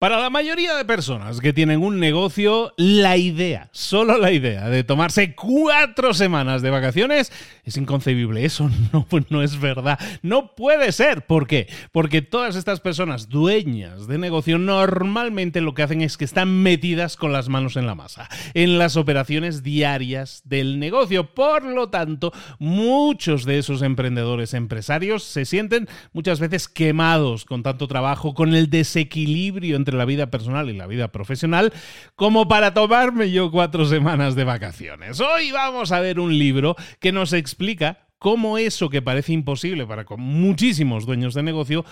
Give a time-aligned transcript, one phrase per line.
[0.00, 4.82] Para la mayoría de personas que tienen un negocio, la idea, solo la idea de
[4.82, 7.30] tomarse cuatro semanas de vacaciones
[7.66, 8.46] es inconcebible.
[8.46, 8.70] Eso
[9.28, 9.98] no, es verdad.
[10.22, 11.26] No puede ser.
[11.26, 11.68] ¿Por qué?
[11.92, 17.18] Porque todas estas personas dueñas de negocio normalmente lo que hacen es que están metidas
[17.18, 21.34] con las manos en la masa, en las operaciones diarias del negocio.
[21.34, 27.86] Por lo tanto, muchos de esos emprendedores empresarios se sienten muchas veces quemados con tanto
[27.86, 31.72] trabajo, con el desequilibrio entre la vida personal y la vida profesional
[32.16, 35.20] como para tomarme yo cuatro semanas de vacaciones.
[35.20, 40.04] Hoy vamos a ver un libro que nos explica cómo eso que parece imposible para
[40.16, 41.84] muchísimos dueños de negocio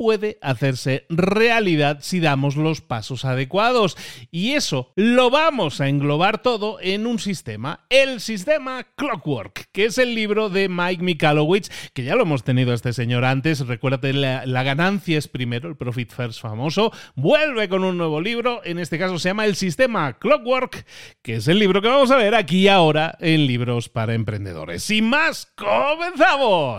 [0.00, 3.98] puede hacerse realidad si damos los pasos adecuados.
[4.30, 9.98] Y eso lo vamos a englobar todo en un sistema, el sistema Clockwork, que es
[9.98, 13.66] el libro de Mike Michalowicz, que ya lo hemos tenido este señor antes.
[13.66, 16.92] Recuérdate, la, la ganancia es primero, el Profit First famoso.
[17.14, 20.86] Vuelve con un nuevo libro, en este caso se llama El sistema Clockwork,
[21.20, 24.82] que es el libro que vamos a ver aquí ahora en Libros para Emprendedores.
[24.82, 26.78] Sin más, comenzamos.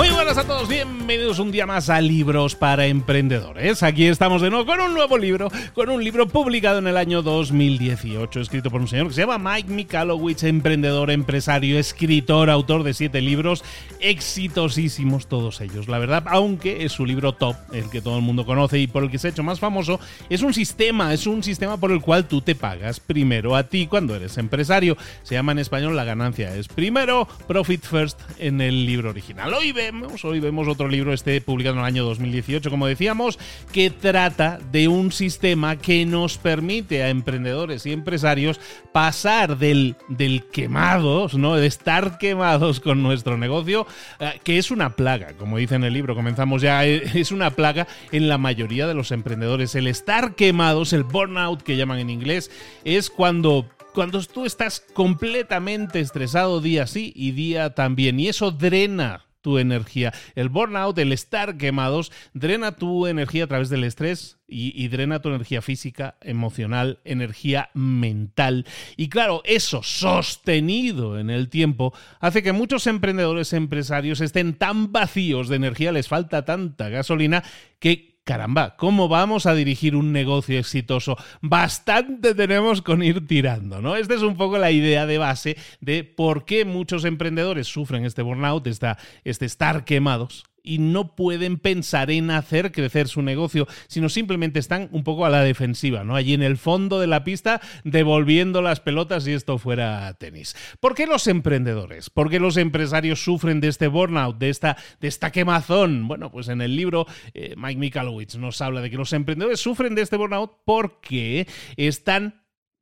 [0.00, 3.82] Muy buenas a todos, bienvenidos un día más a Libros para Emprendedores.
[3.82, 7.20] Aquí estamos de nuevo con un nuevo libro, con un libro publicado en el año
[7.20, 12.94] 2018, escrito por un señor que se llama Mike Michalowicz, emprendedor, empresario, escritor, autor de
[12.94, 13.62] siete libros,
[14.00, 15.86] exitosísimos todos ellos.
[15.86, 19.04] La verdad, aunque es su libro top, el que todo el mundo conoce y por
[19.04, 20.00] el que se ha hecho más famoso,
[20.30, 23.86] es un sistema, es un sistema por el cual tú te pagas primero a ti
[23.86, 24.96] cuando eres empresario.
[25.24, 29.52] Se llama en español La ganancia es primero, Profit First en el libro original.
[29.52, 29.89] Hoy veo
[30.22, 33.38] hoy vemos otro libro, este publicado en el año 2018, como decíamos,
[33.72, 38.60] que trata de un sistema que nos permite a emprendedores y empresarios
[38.92, 41.56] pasar del, del quemados, ¿no?
[41.56, 43.86] De estar quemados con nuestro negocio,
[44.20, 47.50] eh, que es una plaga, como dice en el libro, comenzamos ya, eh, es una
[47.50, 49.74] plaga en la mayoría de los emprendedores.
[49.74, 52.50] El estar quemados, el burnout que llaman en inglés,
[52.84, 59.24] es cuando cuando tú estás completamente estresado día sí y día también, y eso drena
[59.40, 60.12] tu energía.
[60.34, 65.28] El burnout, el estar quemados, drena tu energía a través del estrés y, drena tu
[65.28, 68.66] energía física, emocional, energía mental.
[68.96, 75.48] Y claro, eso sostenido en el tiempo hace que muchos emprendedores, empresarios estén tan vacíos
[75.48, 77.44] de energía, les falta tanta gasolina
[77.78, 81.16] que caramba, ¿cómo vamos a dirigir un negocio exitoso?
[81.40, 83.96] Bastante tenemos con ir tirando, ¿no?
[83.96, 88.22] Esta es un poco la idea de base de por qué muchos emprendedores sufren este
[88.22, 94.60] burnout, este estar quemados y no pueden pensar en hacer crecer su negocio, sino simplemente
[94.60, 96.14] están un poco a la defensiva, ¿no?
[96.14, 100.54] Allí en el fondo de la pista devolviendo las pelotas si esto fuera tenis.
[100.78, 102.08] ¿Por qué los emprendedores?
[102.08, 106.06] ¿Por qué los empresarios sufren de este burnout, de esta, de esta quemazón?
[106.06, 109.96] Bueno, pues en el libro eh, Mike Michalowicz nos habla de que los emprendedores sufren
[109.96, 112.39] de este burnout porque están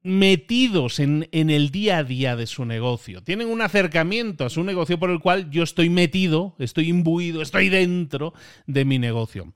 [0.09, 3.23] metidos en, en, el día a día de su negocio.
[3.23, 7.69] Tienen un acercamiento a su negocio por el cual yo estoy metido, estoy imbuido, estoy
[7.69, 8.33] dentro
[8.67, 9.53] de mi negocio.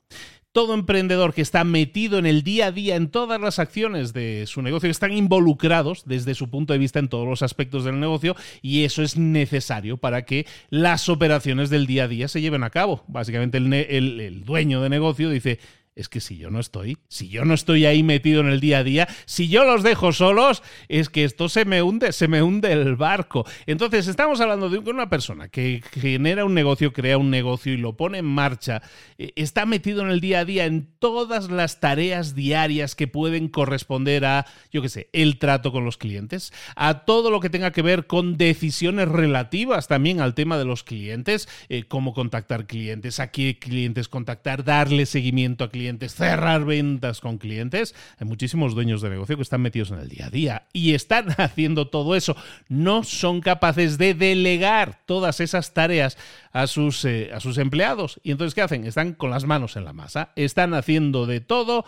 [0.53, 4.45] Todo emprendedor que está metido en el día a día en todas las acciones de
[4.47, 8.37] su negocio, están involucrados desde su punto de vista en todos los aspectos del negocio
[8.61, 12.71] y eso es necesario para que las operaciones del día a día se lleven a
[12.71, 13.03] cabo.
[13.09, 15.59] Básicamente el, el dueño de negocio dice,
[15.95, 18.79] es que si yo no estoy, si yo no estoy ahí metido en el día
[18.79, 22.43] a día, si yo los dejo solos, es que esto se me hunde, se me
[22.43, 23.45] hunde el barco.
[23.67, 27.97] Entonces, estamos hablando de una persona que genera un negocio, crea un negocio y lo
[27.97, 28.83] pone en marcha,
[29.19, 33.49] eh, está metido en el día a día en todas las tareas diarias que pueden
[33.49, 37.73] corresponder a, yo qué sé, el trato con los clientes, a todo lo que tenga
[37.73, 43.21] que ver con decisiones relativas también al tema de los clientes, eh, cómo contactar clientes,
[43.21, 47.95] a qué clientes contactar, darle seguimiento a clientes cerrar ventas con clientes.
[48.19, 51.29] Hay muchísimos dueños de negocio que están metidos en el día a día y están
[51.39, 52.37] haciendo todo eso.
[52.69, 56.19] No son capaces de delegar todas esas tareas
[56.53, 58.21] a sus, eh, a sus empleados.
[58.23, 58.87] Y entonces, ¿qué hacen?
[58.87, 60.33] Están con las manos en la masa.
[60.37, 61.85] Están haciendo de todo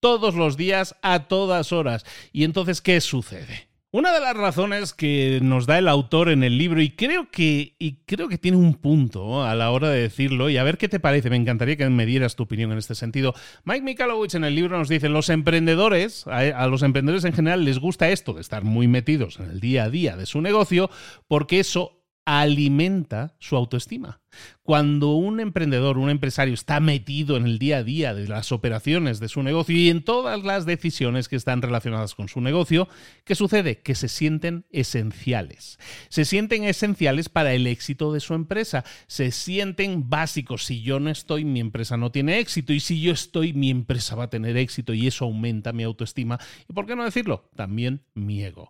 [0.00, 2.04] todos los días, a todas horas.
[2.32, 3.67] Y entonces, ¿qué sucede?
[3.90, 7.74] Una de las razones que nos da el autor en el libro, y creo que,
[7.78, 10.90] y creo que tiene un punto a la hora de decirlo, y a ver qué
[10.90, 13.32] te parece, me encantaría que me dieras tu opinión en este sentido.
[13.64, 17.78] Mike Michalowicz en el libro nos dice, los emprendedores, a, los emprendedores en general les
[17.78, 20.90] gusta esto de estar muy metidos en el día a día de su negocio,
[21.26, 21.97] porque eso
[22.28, 24.20] alimenta su autoestima.
[24.62, 29.18] Cuando un emprendedor, un empresario está metido en el día a día de las operaciones
[29.18, 32.86] de su negocio y en todas las decisiones que están relacionadas con su negocio,
[33.24, 33.80] ¿qué sucede?
[33.80, 35.78] Que se sienten esenciales.
[36.10, 38.84] Se sienten esenciales para el éxito de su empresa.
[39.06, 40.66] Se sienten básicos.
[40.66, 42.74] Si yo no estoy, mi empresa no tiene éxito.
[42.74, 44.92] Y si yo estoy, mi empresa va a tener éxito.
[44.92, 46.38] Y eso aumenta mi autoestima.
[46.68, 47.48] ¿Y por qué no decirlo?
[47.56, 48.68] También mi ego.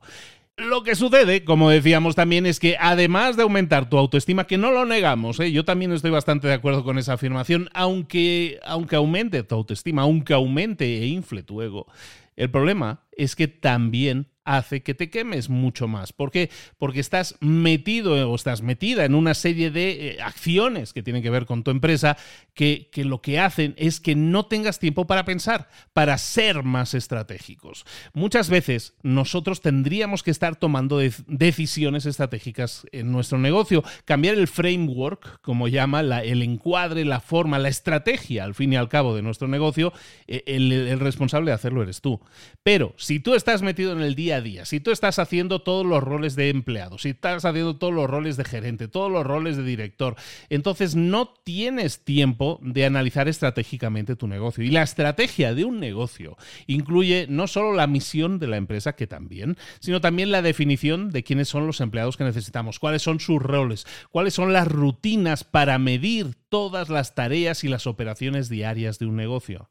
[0.58, 4.72] Lo que sucede, como decíamos también, es que además de aumentar tu autoestima, que no
[4.72, 5.52] lo negamos, ¿eh?
[5.52, 10.34] yo también estoy bastante de acuerdo con esa afirmación, aunque, aunque aumente tu autoestima, aunque
[10.34, 11.86] aumente e infle tu ego,
[12.34, 16.12] el problema es que también hace que te quemes mucho más.
[16.12, 16.50] ¿Por qué?
[16.78, 21.30] Porque estás metido o estás metida en una serie de eh, acciones que tienen que
[21.30, 22.16] ver con tu empresa
[22.54, 26.94] que, que, lo que hacen es que no tengas tiempo para pensar, para ser más
[26.94, 27.84] estratégicos.
[28.14, 35.40] Muchas veces nosotros tendríamos que estar tomando decisiones estratégicas en nuestro negocio, cambiar el framework,
[35.42, 39.46] como llama, el encuadre, la forma, la estrategia, al fin y al cabo, de nuestro
[39.46, 39.92] negocio,
[40.26, 42.20] eh, el, el responsable de hacerlo eres tú.
[42.62, 46.36] Pero si tú estás metido en el día si tú estás haciendo todos los roles
[46.36, 50.16] de empleado, si estás haciendo todos los roles de gerente, todos los roles de director,
[50.48, 54.64] entonces no tienes tiempo de analizar estratégicamente tu negocio.
[54.64, 59.06] Y la estrategia de un negocio incluye no solo la misión de la empresa, que
[59.06, 63.42] también, sino también la definición de quiénes son los empleados que necesitamos, cuáles son sus
[63.42, 69.06] roles, cuáles son las rutinas para medir todas las tareas y las operaciones diarias de
[69.06, 69.70] un negocio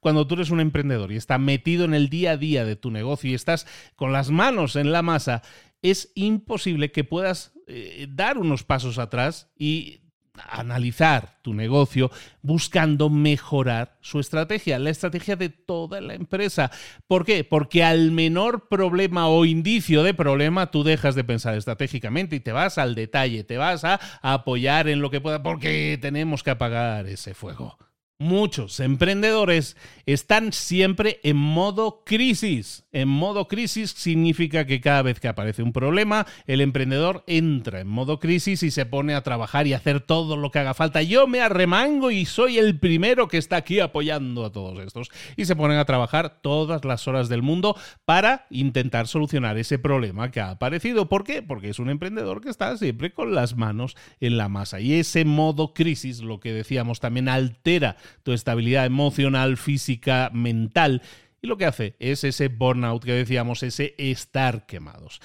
[0.00, 2.90] cuando tú eres un emprendedor y estás metido en el día a día de tu
[2.90, 5.42] negocio y estás con las manos en la masa,
[5.82, 10.00] es imposible que puedas eh, dar unos pasos atrás y
[10.48, 12.10] analizar tu negocio
[12.42, 16.70] buscando mejorar su estrategia, la estrategia de toda la empresa.
[17.06, 17.44] ¿Por qué?
[17.44, 22.52] Porque al menor problema o indicio de problema tú dejas de pensar estratégicamente y te
[22.52, 27.06] vas al detalle, te vas a apoyar en lo que pueda porque tenemos que apagar
[27.06, 27.78] ese fuego.
[28.20, 32.84] Muchos emprendedores están siempre en modo crisis.
[32.90, 37.86] En modo crisis significa que cada vez que aparece un problema, el emprendedor entra en
[37.86, 41.00] modo crisis y se pone a trabajar y hacer todo lo que haga falta.
[41.00, 45.10] Yo me arremango y soy el primero que está aquí apoyando a todos estos.
[45.36, 50.32] Y se ponen a trabajar todas las horas del mundo para intentar solucionar ese problema
[50.32, 51.08] que ha aparecido.
[51.08, 51.40] ¿Por qué?
[51.40, 54.80] Porque es un emprendedor que está siempre con las manos en la masa.
[54.80, 61.02] Y ese modo crisis, lo que decíamos, también altera tu estabilidad emocional, física, mental.
[61.40, 65.20] Y lo que hace es ese burnout que decíamos, ese estar quemados.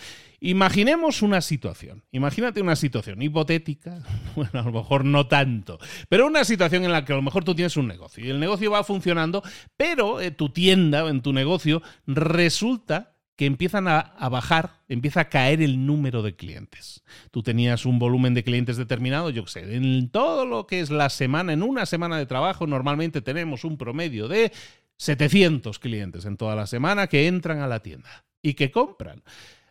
[0.46, 4.04] Imaginemos una situación, imagínate una situación hipotética,
[4.36, 7.46] bueno, a lo mejor no tanto, pero una situación en la que a lo mejor
[7.46, 9.42] tú tienes un negocio y el negocio va funcionando,
[9.78, 15.30] pero eh, tu tienda o en tu negocio resulta que empiezan a, bajar, empieza a
[15.30, 17.04] caer el número de clientes.
[17.32, 21.10] Tú tenías un volumen de clientes determinado, yo sé, en todo lo que es la
[21.10, 24.52] semana, en una semana de trabajo, normalmente tenemos un promedio de
[24.98, 29.24] 700 clientes en toda la semana que entran a la tienda y que compran.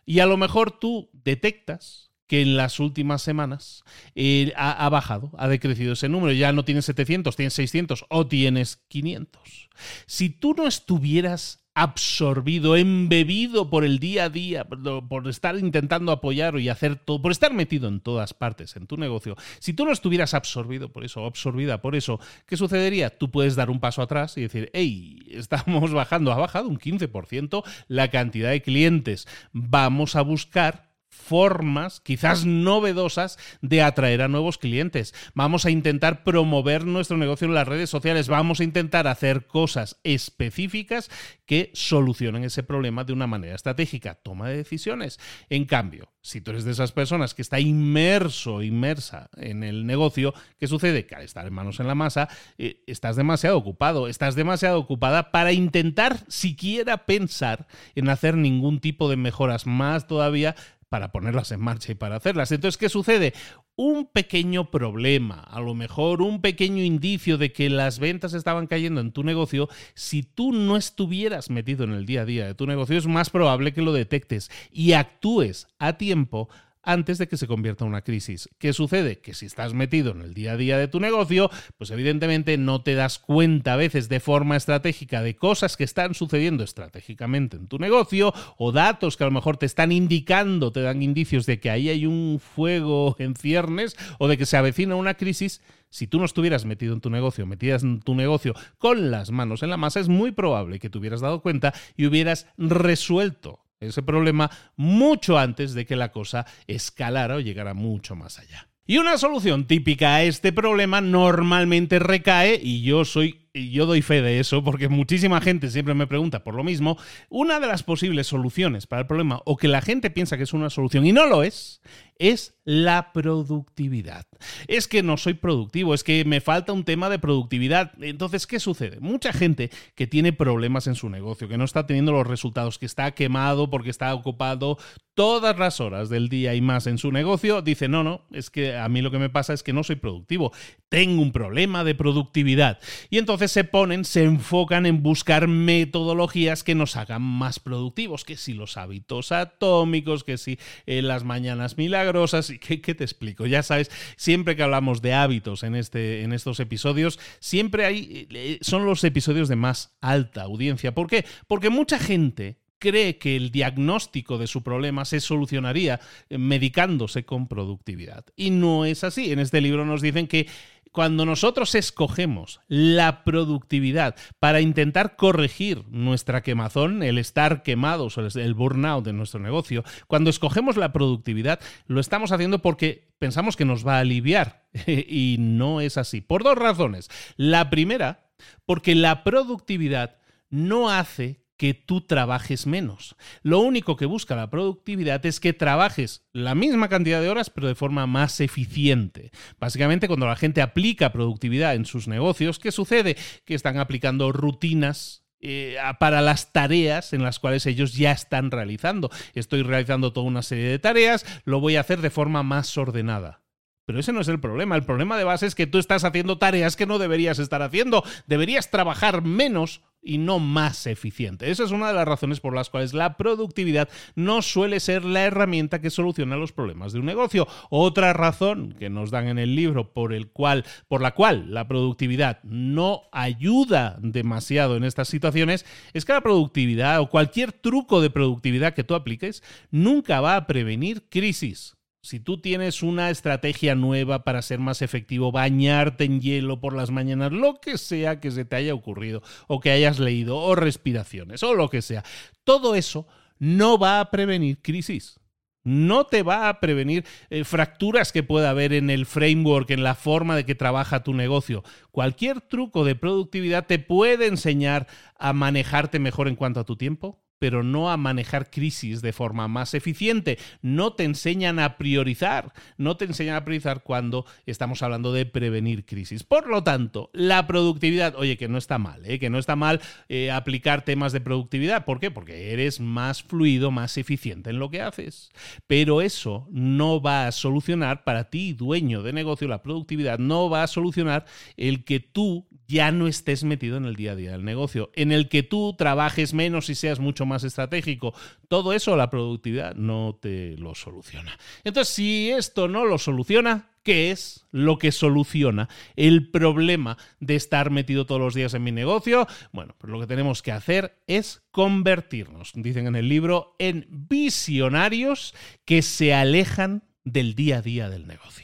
[0.05, 3.83] Y a lo mejor tú detectas que en las últimas semanas
[4.15, 6.33] eh, ha, ha, bajado, ha decrecido ese número.
[6.33, 9.69] Ya no tienes 700, tienes 600 o tienes 500.
[10.05, 16.59] Si tú no estuvieras absorbido, embebido por el día a día, por estar intentando apoyar
[16.59, 19.91] y hacer todo, por estar metido en todas partes en tu negocio, si tú no
[19.91, 23.17] estuvieras absorbido por eso, absorbida por eso, ¿qué sucedería?
[23.17, 27.63] Tú puedes dar un paso atrás y decir, hey, estamos bajando, ha bajado un 15%
[27.87, 35.13] la cantidad de clientes, vamos a buscar formas, quizás novedosas, de atraer a nuevos clientes.
[35.33, 38.27] Vamos a intentar promover nuestro negocio en las redes sociales.
[38.27, 41.09] Vamos a intentar hacer cosas específicas
[41.45, 44.15] que solucionen ese problema de una manera estratégica.
[44.15, 45.19] Toma de decisiones.
[45.49, 50.33] En cambio, si tú eres de esas personas que está inmerso, inmersa en el negocio,
[50.57, 51.05] ¿qué sucede?
[51.05, 55.31] Que al estar en manos en la masa, eh, estás demasiado ocupado, estás demasiado ocupada
[55.31, 60.55] para intentar siquiera pensar en hacer ningún tipo de mejoras más todavía
[60.93, 62.51] para ponerlas en marcha y para hacerlas.
[62.51, 63.33] Entonces, ¿qué sucede?
[63.75, 69.01] Un pequeño problema, a lo mejor un pequeño indicio de que las ventas estaban cayendo
[69.01, 72.67] en tu negocio, si tú no estuvieras metido en el día a día de tu
[72.67, 76.47] negocio, es más probable que lo detectes y actúes a tiempo
[76.83, 78.49] antes de que se convierta en una crisis.
[78.59, 79.19] ¿Qué sucede?
[79.19, 82.81] Que si estás metido en el día a día de tu negocio, pues evidentemente no
[82.81, 87.67] te das cuenta a veces de forma estratégica de cosas que están sucediendo estratégicamente en
[87.67, 91.59] tu negocio o datos que a lo mejor te están indicando, te dan indicios de
[91.59, 95.61] que ahí hay un fuego en ciernes o de que se avecina una crisis.
[95.89, 99.61] Si tú no estuvieras metido en tu negocio, metidas en tu negocio con las manos
[99.61, 104.03] en la masa, es muy probable que te hubieras dado cuenta y hubieras resuelto ese
[104.03, 108.69] problema mucho antes de que la cosa escalara o llegara mucho más allá.
[108.85, 114.01] Y una solución típica a este problema normalmente recae, y yo soy y yo doy
[114.01, 116.97] fe de eso porque muchísima gente siempre me pregunta por lo mismo,
[117.29, 120.53] una de las posibles soluciones para el problema o que la gente piensa que es
[120.53, 121.81] una solución y no lo es,
[122.17, 124.25] es la productividad.
[124.67, 127.91] Es que no soy productivo, es que me falta un tema de productividad.
[128.01, 128.99] Entonces, ¿qué sucede?
[128.99, 132.85] Mucha gente que tiene problemas en su negocio, que no está teniendo los resultados, que
[132.85, 134.77] está quemado porque está ocupado
[135.15, 138.75] todas las horas del día y más en su negocio, dice, no, no, es que
[138.75, 140.51] a mí lo que me pasa es que no soy productivo,
[140.89, 142.79] tengo un problema de productividad.
[143.09, 148.37] Y entonces se ponen, se enfocan en buscar metodologías que nos hagan más productivos, que
[148.37, 153.45] si los hábitos atómicos, que si eh, las mañanas milagrosas, y ¿qué, te explico?
[153.45, 158.59] Ya sabes, siempre que hablamos de hábitos en, este, en estos episodios, siempre hay, eh,
[158.61, 160.93] son los episodios de más alta audiencia.
[160.93, 161.25] ¿Por qué?
[161.47, 167.47] Porque mucha gente cree que el diagnóstico de su problema se solucionaría eh, medicándose con
[167.47, 168.25] productividad.
[168.35, 169.31] Y no es así.
[169.31, 170.47] En este libro nos dicen que
[170.93, 179.03] cuando nosotros escogemos la productividad para intentar corregir nuestra quemazón, el estar quemados, el burnout
[179.03, 183.97] de nuestro negocio, cuando escogemos la productividad, lo estamos haciendo porque pensamos que nos va
[183.97, 184.67] a aliviar.
[184.87, 186.21] y no es así.
[186.21, 187.09] Por dos razones.
[187.37, 188.29] La primera,
[188.65, 190.17] porque la productividad
[190.49, 193.15] no hace que tú trabajes menos.
[193.41, 197.69] Lo único que busca la productividad es que trabajes la misma cantidad de horas, pero
[197.69, 199.31] de forma más eficiente.
[199.61, 203.15] Básicamente, cuando la gente aplica productividad en sus negocios, ¿qué sucede?
[203.45, 209.09] Que están aplicando rutinas eh, para las tareas en las cuales ellos ya están realizando.
[209.33, 213.39] Estoy realizando toda una serie de tareas, lo voy a hacer de forma más ordenada.
[213.85, 214.75] Pero ese no es el problema.
[214.75, 218.03] El problema de base es que tú estás haciendo tareas que no deberías estar haciendo.
[218.27, 221.49] Deberías trabajar menos y no más eficiente.
[221.49, 225.23] Esa es una de las razones por las cuales la productividad no suele ser la
[225.23, 227.47] herramienta que soluciona los problemas de un negocio.
[227.69, 231.67] Otra razón que nos dan en el libro por el cual por la cual la
[231.67, 238.09] productividad no ayuda demasiado en estas situaciones es que la productividad o cualquier truco de
[238.09, 241.75] productividad que tú apliques nunca va a prevenir crisis.
[242.05, 246.91] Si tú tienes una estrategia nueva para ser más efectivo, bañarte en hielo por las
[246.91, 251.43] mañanas, lo que sea que se te haya ocurrido o que hayas leído, o respiraciones,
[251.43, 252.03] o lo que sea,
[252.43, 253.07] todo eso
[253.39, 255.21] no va a prevenir crisis.
[255.63, 259.95] No te va a prevenir eh, fracturas que pueda haber en el framework, en la
[259.95, 261.63] forma de que trabaja tu negocio.
[261.91, 267.22] Cualquier truco de productividad te puede enseñar a manejarte mejor en cuanto a tu tiempo,
[267.43, 270.39] pero no a manejar crisis de forma más eficiente.
[270.61, 275.85] No te enseñan a priorizar, no te enseñan a priorizar cuando estamos hablando de prevenir
[275.85, 276.23] crisis.
[276.23, 279.19] Por lo tanto, la productividad, oye, que no está mal, ¿eh?
[279.19, 281.83] que no está mal eh, aplicar temas de productividad.
[281.83, 282.11] ¿Por qué?
[282.11, 285.29] Porque eres más fluido, más eficiente en lo que haces.
[285.67, 290.63] Pero eso no va a solucionar para ti, dueño de negocio, la productividad no va
[290.63, 291.25] a solucionar
[291.57, 295.11] el que tú ya no estés metido en el día a día del negocio, en
[295.11, 298.15] el que tú trabajes menos y seas mucho más estratégico.
[298.47, 301.37] Todo eso la productividad no te lo soluciona.
[301.63, 307.69] Entonces, si esto no lo soluciona, ¿qué es lo que soluciona el problema de estar
[307.69, 309.27] metido todos los días en mi negocio?
[309.51, 315.35] Bueno, pues lo que tenemos que hacer es convertirnos, dicen en el libro, en visionarios
[315.63, 318.42] que se alejan del día a día del negocio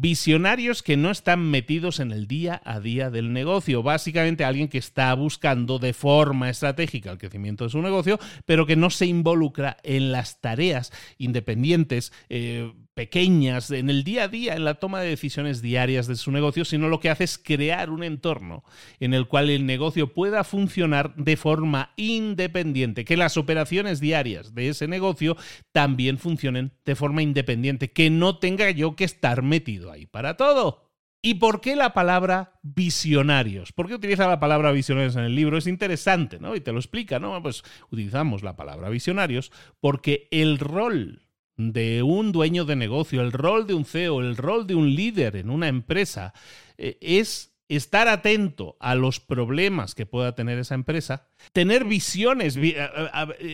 [0.00, 3.82] visionarios que no están metidos en el día a día del negocio.
[3.82, 8.76] Básicamente alguien que está buscando de forma estratégica el crecimiento de su negocio, pero que
[8.76, 12.12] no se involucra en las tareas independientes.
[12.28, 16.32] Eh, pequeñas en el día a día, en la toma de decisiones diarias de su
[16.32, 18.64] negocio, sino lo que hace es crear un entorno
[18.98, 24.70] en el cual el negocio pueda funcionar de forma independiente, que las operaciones diarias de
[24.70, 25.36] ese negocio
[25.70, 30.90] también funcionen de forma independiente, que no tenga yo que estar metido ahí para todo.
[31.22, 33.70] ¿Y por qué la palabra visionarios?
[33.70, 35.56] ¿Por qué utiliza la palabra visionarios en el libro?
[35.56, 36.56] Es interesante, ¿no?
[36.56, 37.40] Y te lo explica, ¿no?
[37.40, 37.62] Pues
[37.92, 41.27] utilizamos la palabra visionarios porque el rol
[41.58, 45.36] de un dueño de negocio, el rol de un CEO, el rol de un líder
[45.36, 46.32] en una empresa,
[46.78, 52.58] eh, es estar atento a los problemas que pueda tener esa empresa, tener visiones,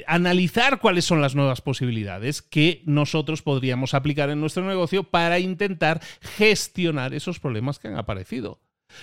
[0.07, 6.01] analizar cuáles son las nuevas posibilidades que nosotros podríamos aplicar en nuestro negocio para intentar
[6.21, 8.61] gestionar esos problemas que han aparecido.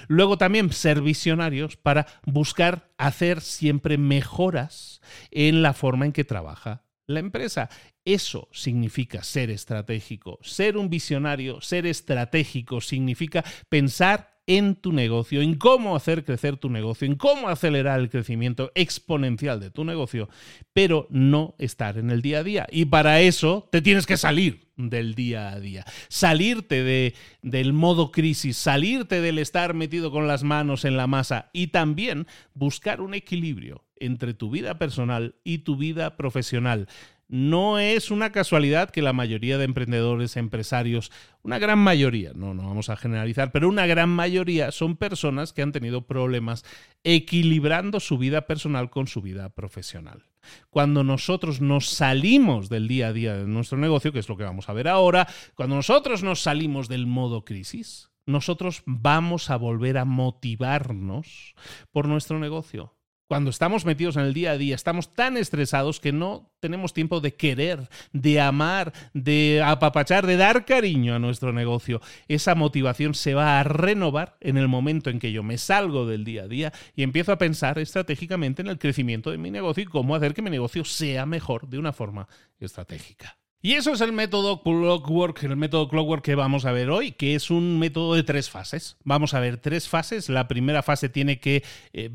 [0.08, 6.84] Luego también ser visionarios para buscar hacer siempre mejoras en la forma en que trabaja
[7.08, 7.70] la empresa.
[8.06, 10.40] Eso significa ser estratégico.
[10.42, 16.70] Ser un visionario, ser estratégico, significa pensar en tu negocio, en cómo hacer crecer tu
[16.70, 20.30] negocio, en cómo acelerar el crecimiento exponencial de tu negocio,
[20.74, 22.68] pero no estar en el día a día.
[22.72, 28.12] Y para eso te tienes que salir del día a día, salirte de, del modo
[28.12, 33.14] crisis, salirte del estar metido con las manos en la masa y también buscar un
[33.14, 36.88] equilibrio entre tu vida personal y tu vida profesional.
[37.32, 41.14] No es una casualidad que la mayoría de emprendedores, empresarios,
[41.44, 45.62] una gran mayoría, no, no vamos a generalizar, pero una gran mayoría son personas que
[45.62, 46.66] han tenido problemas
[47.06, 50.26] equilibrando su vida personal con su vida profesional.
[50.70, 54.44] Cuando nosotros nos salimos del día a día de nuestro negocio, que es lo que
[54.44, 59.98] vamos a ver ahora, cuando nosotros nos salimos del modo crisis, nosotros vamos a volver
[60.00, 61.56] a motivarnos
[61.94, 62.94] por nuestro negocio
[63.32, 67.22] cuando estamos metidos en el día a día, estamos tan estresados que no tenemos tiempo
[67.22, 72.02] de querer, de amar, de apapachar, de dar cariño a nuestro negocio.
[72.28, 76.26] Esa motivación se va a renovar en el momento en que yo me salgo del
[76.26, 79.88] día a día y empiezo a pensar estratégicamente en el crecimiento de mi negocio y
[79.88, 82.28] cómo hacer que mi negocio sea mejor de una forma
[82.60, 83.38] estratégica.
[83.64, 87.36] Y eso es el método Clockwork, el método Clockwork que vamos a ver hoy, que
[87.36, 88.98] es un método de tres fases.
[89.04, 90.30] Vamos a ver tres fases.
[90.30, 92.10] La primera fase tiene que, eh,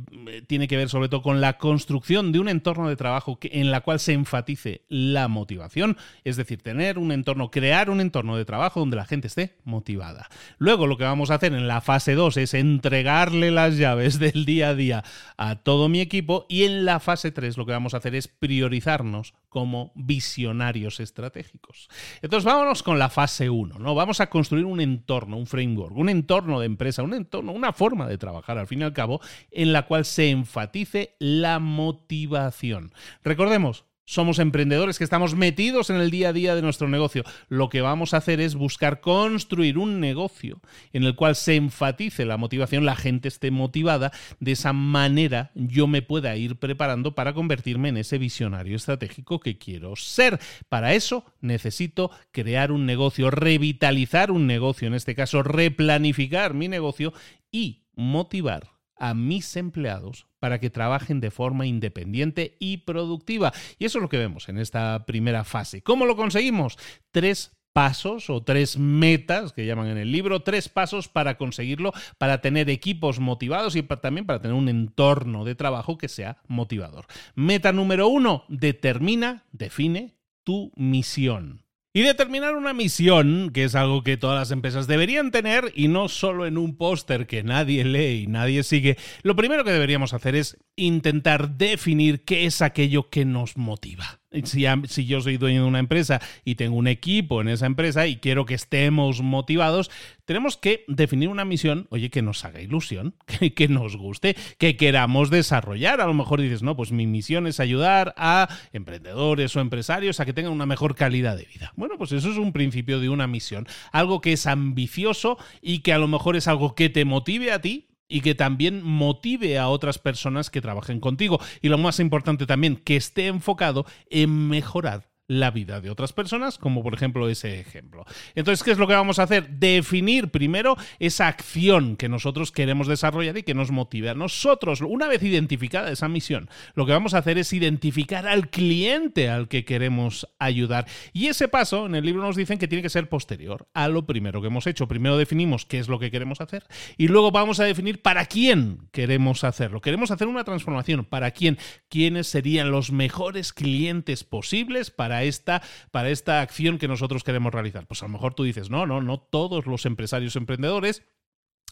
[0.49, 3.83] tiene que ver sobre todo con la construcción de un entorno de trabajo en la
[3.83, 8.81] cual se enfatice la motivación, es decir, tener un entorno, crear un entorno de trabajo
[8.81, 10.29] donde la gente esté motivada.
[10.59, 14.47] Luego lo que vamos a hacer en la fase 2 es entregarle las llaves del
[14.47, 15.05] día a día
[15.37, 18.27] a todo mi equipo y en la fase 3 lo que vamos a hacer es
[18.27, 21.89] priorizarnos como visionarios estratégicos.
[22.21, 23.95] Entonces vámonos con la fase 1, ¿no?
[23.95, 28.07] Vamos a construir un entorno, un framework, un entorno de empresa, un entorno, una forma
[28.07, 29.19] de trabajar al fin y al cabo
[29.51, 32.93] en la cual se enfatice la motivación.
[33.25, 37.25] Recordemos, somos emprendedores que estamos metidos en el día a día de nuestro negocio.
[37.49, 40.61] Lo que vamos a hacer es buscar construir un negocio
[40.93, 45.89] en el cual se enfatice la motivación, la gente esté motivada, de esa manera yo
[45.89, 50.39] me pueda ir preparando para convertirme en ese visionario estratégico que quiero ser.
[50.69, 57.13] Para eso necesito crear un negocio, revitalizar un negocio, en este caso replanificar mi negocio
[57.51, 63.53] y motivar a mis empleados para que trabajen de forma independiente y productiva.
[63.81, 65.83] Y eso es lo que vemos en esta primera fase.
[65.83, 66.79] ¿Cómo lo conseguimos?
[67.11, 72.41] Tres pasos o tres metas que llaman en el libro, tres pasos para conseguirlo, para
[72.41, 77.07] tener equipos motivados y también para tener un entorno de trabajo que sea motivador.
[77.35, 81.66] Meta número uno, determina, define tu misión.
[81.97, 86.09] Y determinar una misión, que es algo que todas las empresas deberían tener y no
[86.09, 90.35] solo en un póster que nadie lee y nadie sigue, lo primero que deberíamos hacer
[90.35, 95.79] es intentar definir qué es aquello que nos motiva si, yo soy dueño de una
[95.79, 99.91] empresa y tengo un equipo en esa empresa y quiero que estemos motivados,
[100.25, 104.77] tenemos que definir una misión, oye, que nos haga ilusión, que, que nos guste, que
[104.77, 106.01] queramos desarrollar.
[106.01, 110.25] A lo mejor dices, no, pues mi misión es ayudar a emprendedores o empresarios a
[110.25, 111.73] que tengan una mejor calidad de vida.
[111.77, 115.93] Bueno, pues eso es un principio de una misión, algo que es ambicioso y que
[115.93, 119.69] a lo mejor es algo que te motive a ti, y que también motive a
[119.69, 121.41] otras personas que trabajen contigo.
[121.63, 126.59] Y lo más importante también, que esté enfocado en mejorar la vida de otras personas,
[126.59, 128.05] como por ejemplo ese ejemplo.
[128.35, 129.49] Entonces, ¿qué es lo que vamos a hacer?
[129.49, 134.81] Definir primero esa acción que nosotros queremos desarrollar y que nos motive a nosotros.
[134.81, 139.49] Una vez identificada esa misión, lo que vamos a hacer es identificar al cliente al
[139.49, 140.87] que queremos ayudar.
[141.13, 144.07] Y ese paso, en el libro nos dicen que tiene que ser posterior a lo
[144.07, 144.87] primero que hemos hecho.
[144.87, 146.65] Primero definimos qué es lo que queremos hacer
[146.97, 149.81] y luego vamos a definir para quién queremos hacerlo.
[149.81, 151.05] Queremos hacer una transformación.
[151.05, 151.59] ¿Para quién?
[151.89, 157.87] ¿Quiénes serían los mejores clientes posibles para esta, para esta acción que nosotros queremos realizar.
[157.87, 161.03] Pues a lo mejor tú dices, no, no, no todos los empresarios emprendedores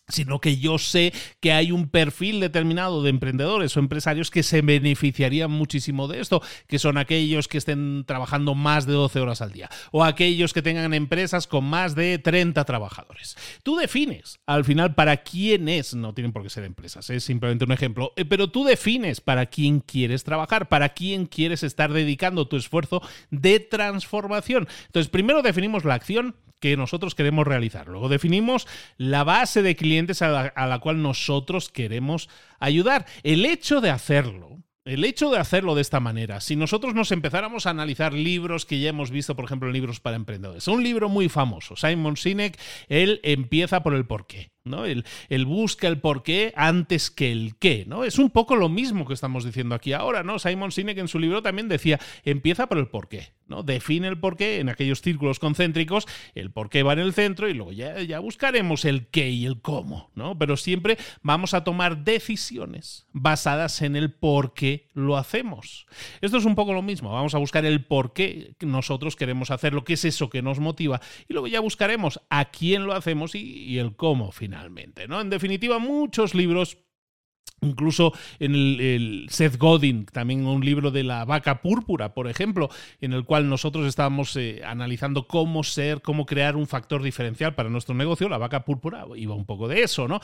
[0.08, 4.60] sino que yo sé que hay un perfil determinado de emprendedores o empresarios que se
[4.62, 9.52] beneficiarían muchísimo de esto, que son aquellos que estén trabajando más de 12 horas al
[9.52, 13.36] día o aquellos que tengan empresas con más de 30 trabajadores.
[13.62, 17.64] Tú defines al final para quién es, no tienen por qué ser empresas, es simplemente
[17.64, 22.48] un ejemplo, eh, pero tú defines para quién quieres trabajar, para quién quieres estar dedicando
[22.48, 24.68] tu esfuerzo de transformación.
[24.86, 27.88] Entonces, primero definimos la acción, que nosotros queremos realizar.
[27.88, 33.04] Luego definimos la base de clientes a la, cual nosotros queremos ayudar.
[33.22, 37.64] El hecho de hacerlo el hecho de hacerlo de esta manera, si nosotros nos empezáramos
[37.64, 41.30] a analizar libros que ya hemos visto, por ejemplo, libros para emprendedores, un libro muy
[41.30, 44.53] famoso, Simon Sinek, él empieza por el porqué.
[44.64, 44.86] ¿No?
[44.86, 45.04] Él,
[45.44, 48.04] busca el porqué antes que el qué, ¿no?
[48.04, 50.38] Es un poco lo mismo que estamos diciendo aquí ahora, ¿no?
[50.38, 53.62] Simon Sinek en su libro también decía, empieza por el porqué, ¿no?
[53.62, 57.72] Define el porqué en aquellos círculos concéntricos, el porqué va en el centro y luego
[57.72, 60.38] ya, ya buscaremos el qué y el cómo, ¿no?
[60.38, 65.86] Pero siempre vamos a tomar decisiones basadas en el por qué lo hacemos.
[66.22, 69.74] Esto es un poco lo mismo, vamos a buscar el por qué nosotros queremos hacer,
[69.74, 73.34] lo que es eso que nos motiva y luego ya buscaremos a quién lo hacemos
[73.34, 75.08] y, y el cómo finalmente.
[75.08, 75.20] ¿no?
[75.20, 76.78] En definitiva, muchos libros
[77.60, 82.68] Incluso en el, Seth Godin, también un libro de la vaca púrpura, por ejemplo,
[83.00, 87.70] en el cual nosotros estábamos eh, analizando cómo ser, cómo crear un factor diferencial para
[87.70, 88.28] nuestro negocio.
[88.28, 90.20] La vaca púrpura iba un poco de eso, ¿no?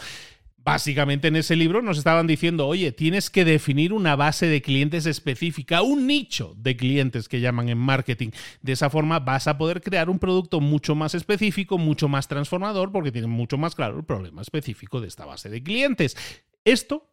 [0.63, 5.07] Básicamente en ese libro nos estaban diciendo, oye, tienes que definir una base de clientes
[5.07, 8.31] específica, un nicho de clientes que llaman en marketing.
[8.61, 12.93] De esa forma vas a poder crear un producto mucho más específico, mucho más transformador,
[12.93, 16.17] porque tiene mucho más claro el problema específico de esta base de clientes.
[16.65, 17.11] Esto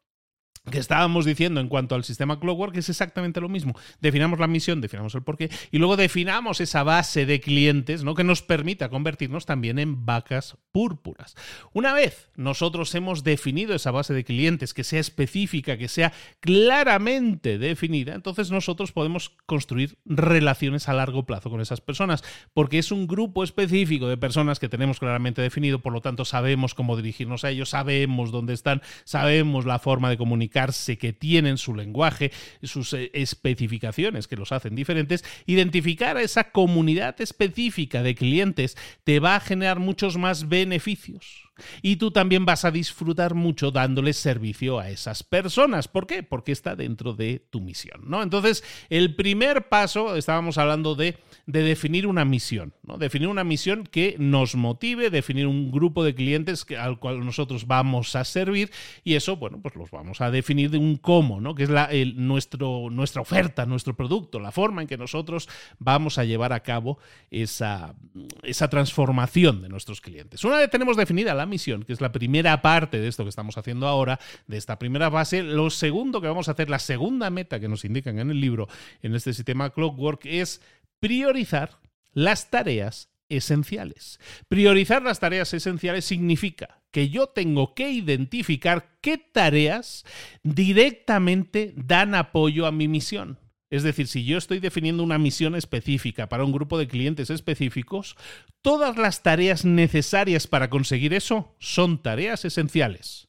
[0.70, 3.74] que estábamos diciendo en cuanto al sistema Clockwork es exactamente lo mismo.
[4.02, 8.16] Definamos la misión, definamos el porqué y luego definamos esa base de clientes ¿no?
[8.16, 11.36] que nos permita convertirnos también en vacas púrpuras.
[11.74, 17.58] Una vez nosotros hemos definido esa base de clientes que sea específica, que sea claramente
[17.58, 23.08] definida, entonces nosotros podemos construir relaciones a largo plazo con esas personas, porque es un
[23.08, 27.50] grupo específico de personas que tenemos claramente definido, por lo tanto sabemos cómo dirigirnos a
[27.52, 30.57] ellos, sabemos dónde están, sabemos la forma de comunicar
[30.98, 32.32] que tienen su lenguaje,
[32.64, 39.20] sus eh, especificaciones que los hacen diferentes, identificar a esa comunidad específica de clientes te
[39.20, 41.47] va a generar muchos más beneficios
[41.82, 45.88] Y tú también vas a disfrutar mucho dándoles servicio a esas personas.
[45.88, 46.24] ¿Por qué?
[46.24, 48.24] Porque está dentro de tu misión, ¿no?
[48.24, 52.98] Entonces, el primer paso, estábamos hablando de, de definir una misión, ¿no?
[52.98, 58.16] Definir una misión que nos motive, definir un grupo de clientes al cual nosotros vamos
[58.16, 58.72] a servir
[59.04, 61.56] y eso, bueno, pues los vamos a definir de un cómo, ¿no?
[61.56, 66.26] Que es la, nuestro, nuestra oferta, nuestro producto, la forma en que nosotros vamos a
[66.26, 67.00] llevar a cabo
[67.32, 67.96] esa,
[68.44, 70.44] esa transformación de nuestros clientes.
[70.44, 73.58] Una vez tenemos definida la misión, que es la primera parte de esto que estamos
[73.58, 77.60] haciendo ahora, de esta primera fase, lo segundo que vamos a hacer, la segunda meta
[77.60, 78.68] que nos indican en el libro,
[79.02, 80.62] en este sistema Clockwork, es
[81.00, 81.80] priorizar
[82.14, 84.20] las tareas esenciales.
[84.48, 90.06] Priorizar las tareas esenciales significa que yo tengo que identificar qué tareas
[90.44, 93.38] directamente dan apoyo a mi misión.
[93.70, 98.16] Es decir, si yo estoy definiendo una misión específica para un grupo de clientes específicos,
[98.62, 103.28] todas las tareas necesarias para conseguir eso son tareas esenciales.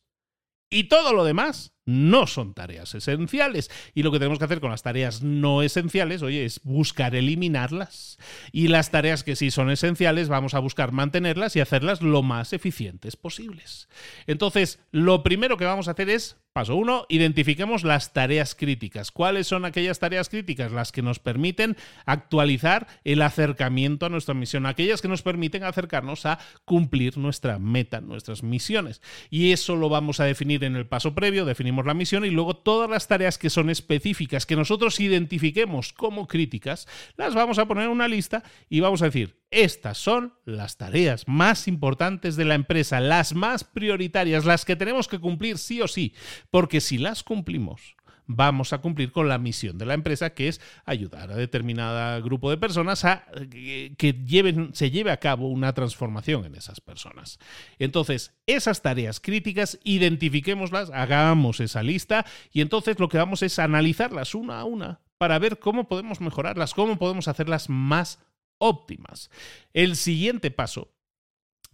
[0.71, 3.71] Y todo lo demás no son tareas esenciales.
[3.95, 8.19] Y lo que tenemos que hacer con las tareas no esenciales, oye, es buscar eliminarlas.
[8.53, 12.53] Y las tareas que sí son esenciales, vamos a buscar mantenerlas y hacerlas lo más
[12.53, 13.89] eficientes posibles.
[14.27, 17.07] Entonces, lo primero que vamos a hacer es Paso 1.
[17.09, 19.13] Identifiquemos las tareas críticas.
[19.13, 20.73] ¿Cuáles son aquellas tareas críticas?
[20.73, 26.27] Las que nos permiten actualizar el acercamiento a nuestra misión, aquellas que nos permiten acercarnos
[26.27, 29.03] a cumplir nuestra meta, nuestras misiones.
[29.31, 32.57] Y eso lo vamos a definir en el paso previo, definimos la misión y luego
[32.57, 37.85] todas las tareas que son específicas, que nosotros identifiquemos como críticas, las vamos a poner
[37.85, 42.55] en una lista y vamos a decir, estas son las tareas más importantes de la
[42.55, 46.15] empresa, las más prioritarias, las que tenemos que cumplir sí o sí,
[46.51, 47.97] porque si las cumplimos,
[48.29, 52.51] vamos a cumplir con la misión de la empresa, que es ayudar a determinado grupo
[52.51, 57.39] de personas a que lleven, se lleve a cabo una transformación en esas personas.
[57.79, 64.35] Entonces, esas tareas críticas, identifiquémoslas, hagamos esa lista y entonces lo que vamos es analizarlas
[64.35, 68.21] una a una para ver cómo podemos mejorarlas, cómo podemos hacerlas más
[68.59, 69.31] óptimas.
[69.73, 70.95] El siguiente paso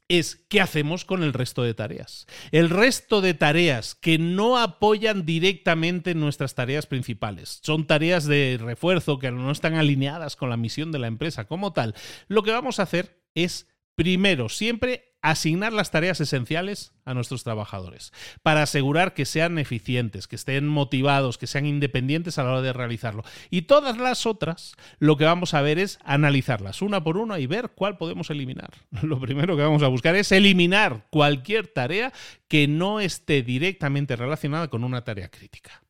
[0.08, 2.26] es qué hacemos con el resto de tareas.
[2.52, 7.60] El resto de tareas que no apoyan directamente nuestras tareas principales.
[7.62, 11.72] Son tareas de refuerzo que no están alineadas con la misión de la empresa como
[11.72, 11.94] tal.
[12.28, 18.12] Lo que vamos a hacer es, primero, siempre asignar las tareas esenciales a nuestros trabajadores
[18.42, 22.74] para asegurar que sean eficientes, que estén motivados, que sean independientes a la hora de
[22.74, 23.24] realizarlo.
[23.48, 27.46] Y todas las otras, lo que vamos a ver es analizarlas una por una y
[27.46, 28.70] ver cuál podemos eliminar.
[29.02, 32.12] Lo primero que vamos a buscar es eliminar cualquier tarea
[32.46, 35.82] que no esté directamente relacionada con una tarea crítica.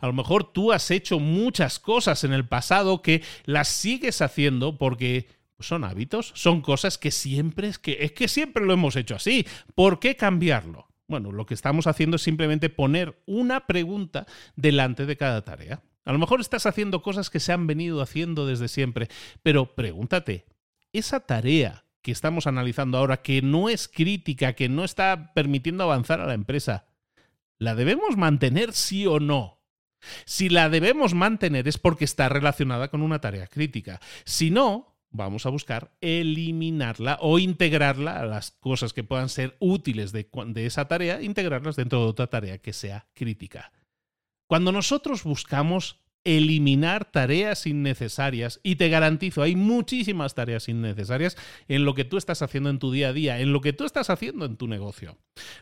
[0.00, 4.78] A lo mejor tú has hecho muchas cosas en el pasado que las sigues haciendo
[4.78, 5.28] porque
[5.60, 9.46] son hábitos, son cosas que siempre es que es que siempre lo hemos hecho así.
[9.74, 10.88] ¿Por qué cambiarlo?
[11.08, 15.82] Bueno, lo que estamos haciendo es simplemente poner una pregunta delante de cada tarea.
[16.04, 19.08] A lo mejor estás haciendo cosas que se han venido haciendo desde siempre,
[19.42, 20.46] pero pregúntate,
[20.92, 26.20] esa tarea que estamos analizando ahora, que no es crítica, que no está permitiendo avanzar
[26.20, 26.86] a la empresa,
[27.58, 29.58] ¿la debemos mantener sí o no?
[30.24, 34.00] Si la debemos mantener es porque está relacionada con una tarea crítica.
[34.24, 40.12] Si no, vamos a buscar eliminarla o integrarla a las cosas que puedan ser útiles
[40.12, 40.28] de,
[40.66, 43.72] esa tarea, integrarlas dentro de otra tarea que sea crítica.
[44.46, 51.36] Cuando nosotros buscamos eliminar tareas innecesarias y te garantizo, hay muchísimas tareas innecesarias
[51.68, 53.84] en lo que tú estás haciendo en tu día a día, en lo que tú
[53.84, 55.16] estás haciendo en tu negocio.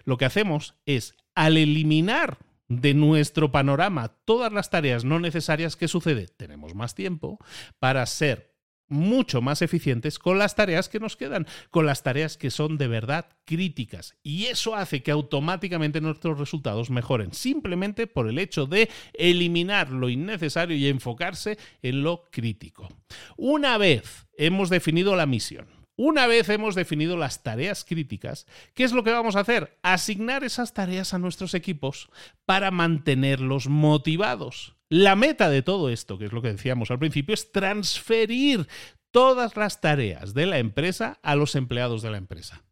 [0.05, 5.87] Lo que hacemos es, al eliminar de nuestro panorama todas las tareas no necesarias, ¿qué
[5.87, 6.27] sucede?
[6.27, 7.39] Tenemos más tiempo
[7.79, 8.56] para ser
[8.88, 12.88] mucho más eficientes con las tareas que nos quedan, con las tareas que son de
[12.88, 14.16] verdad críticas.
[14.22, 20.09] Y eso hace que automáticamente nuestros resultados mejoren, simplemente por el hecho de eliminar lo
[20.09, 22.88] innecesario y enfocarse en lo crítico.
[23.37, 28.92] Una vez hemos definido la misión, una vez hemos definido las tareas críticas, ¿qué es
[28.92, 29.79] lo que vamos a hacer?
[29.83, 32.11] Asignar esas tareas a nuestros equipos
[32.44, 34.76] para mantenerlos motivados.
[34.88, 38.68] La meta de todo esto, que es lo que decíamos al principio, es transferir
[39.11, 42.64] todas las tareas de la empresa a los empleados de la empresa,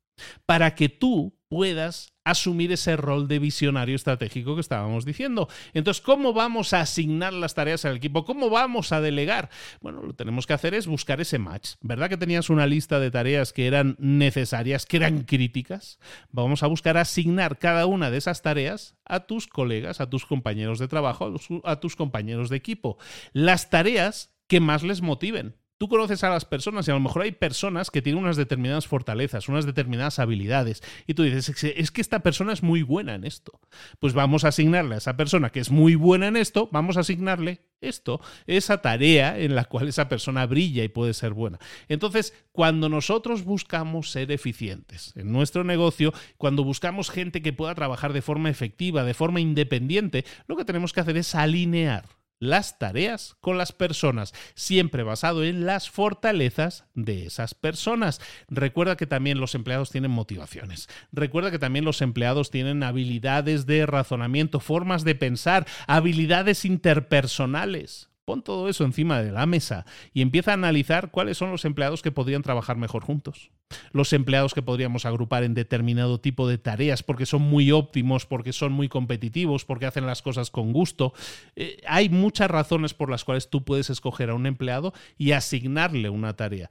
[0.47, 5.49] para que tú puedas asumir ese rol de visionario estratégico que estábamos diciendo.
[5.73, 8.25] Entonces, ¿cómo vamos a asignar las tareas al equipo?
[8.25, 9.51] ¿Cómo vamos a delegar?
[9.81, 11.75] Bueno, lo que tenemos que hacer es buscar ese match.
[11.81, 15.99] ¿Verdad que tenías una lista de tareas que eran necesarias, que eran críticas?
[16.31, 20.79] Vamos a buscar asignar cada una de esas tareas a tus colegas, a tus compañeros
[20.79, 21.35] de trabajo,
[21.65, 22.99] a tus compañeros de equipo.
[23.33, 27.23] Las tareas que más les motiven Tú conoces a las personas y a lo mejor
[27.23, 32.01] hay personas que tienen unas determinadas fortalezas, unas determinadas habilidades, y tú dices, es que
[32.01, 33.61] esta persona es muy buena en esto.
[33.99, 37.01] Pues vamos a asignarle a esa persona que es muy buena en esto, vamos a
[37.01, 41.59] asignarle esto, esa tarea en la cual esa persona brilla y puede ser buena.
[41.89, 48.13] Entonces, cuando nosotros buscamos ser eficientes en nuestro negocio, cuando buscamos gente que pueda trabajar
[48.13, 52.05] de forma efectiva, de forma independiente, lo que tenemos que hacer es alinear
[52.51, 58.21] las tareas con las personas, siempre basado en las fortalezas de esas personas.
[58.49, 60.89] Recuerda que también los empleados tienen motivaciones.
[61.13, 68.09] Recuerda que también los empleados tienen habilidades de razonamiento, formas de pensar, habilidades interpersonales.
[68.25, 69.85] Pon todo eso encima de la mesa
[70.15, 73.51] y empieza a analizar cuáles son los empleados que podrían trabajar mejor juntos.
[73.93, 78.53] Los empleados que podríamos agrupar en determinado tipo de tareas porque son muy óptimos, porque
[78.53, 81.13] son muy competitivos, porque hacen las cosas con gusto.
[81.57, 86.09] Eh, hay muchas razones por las cuales tú puedes escoger a un empleado y asignarle
[86.09, 86.71] una tarea.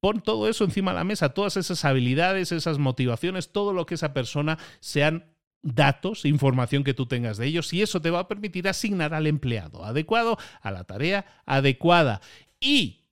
[0.00, 3.94] Pon todo eso encima de la mesa, todas esas habilidades, esas motivaciones, todo lo que
[3.94, 5.29] esa persona sean
[5.62, 9.26] datos, información que tú tengas de ellos y eso te va a permitir asignar al
[9.26, 12.20] empleado adecuado a la tarea adecuada.
[12.60, 13.04] Y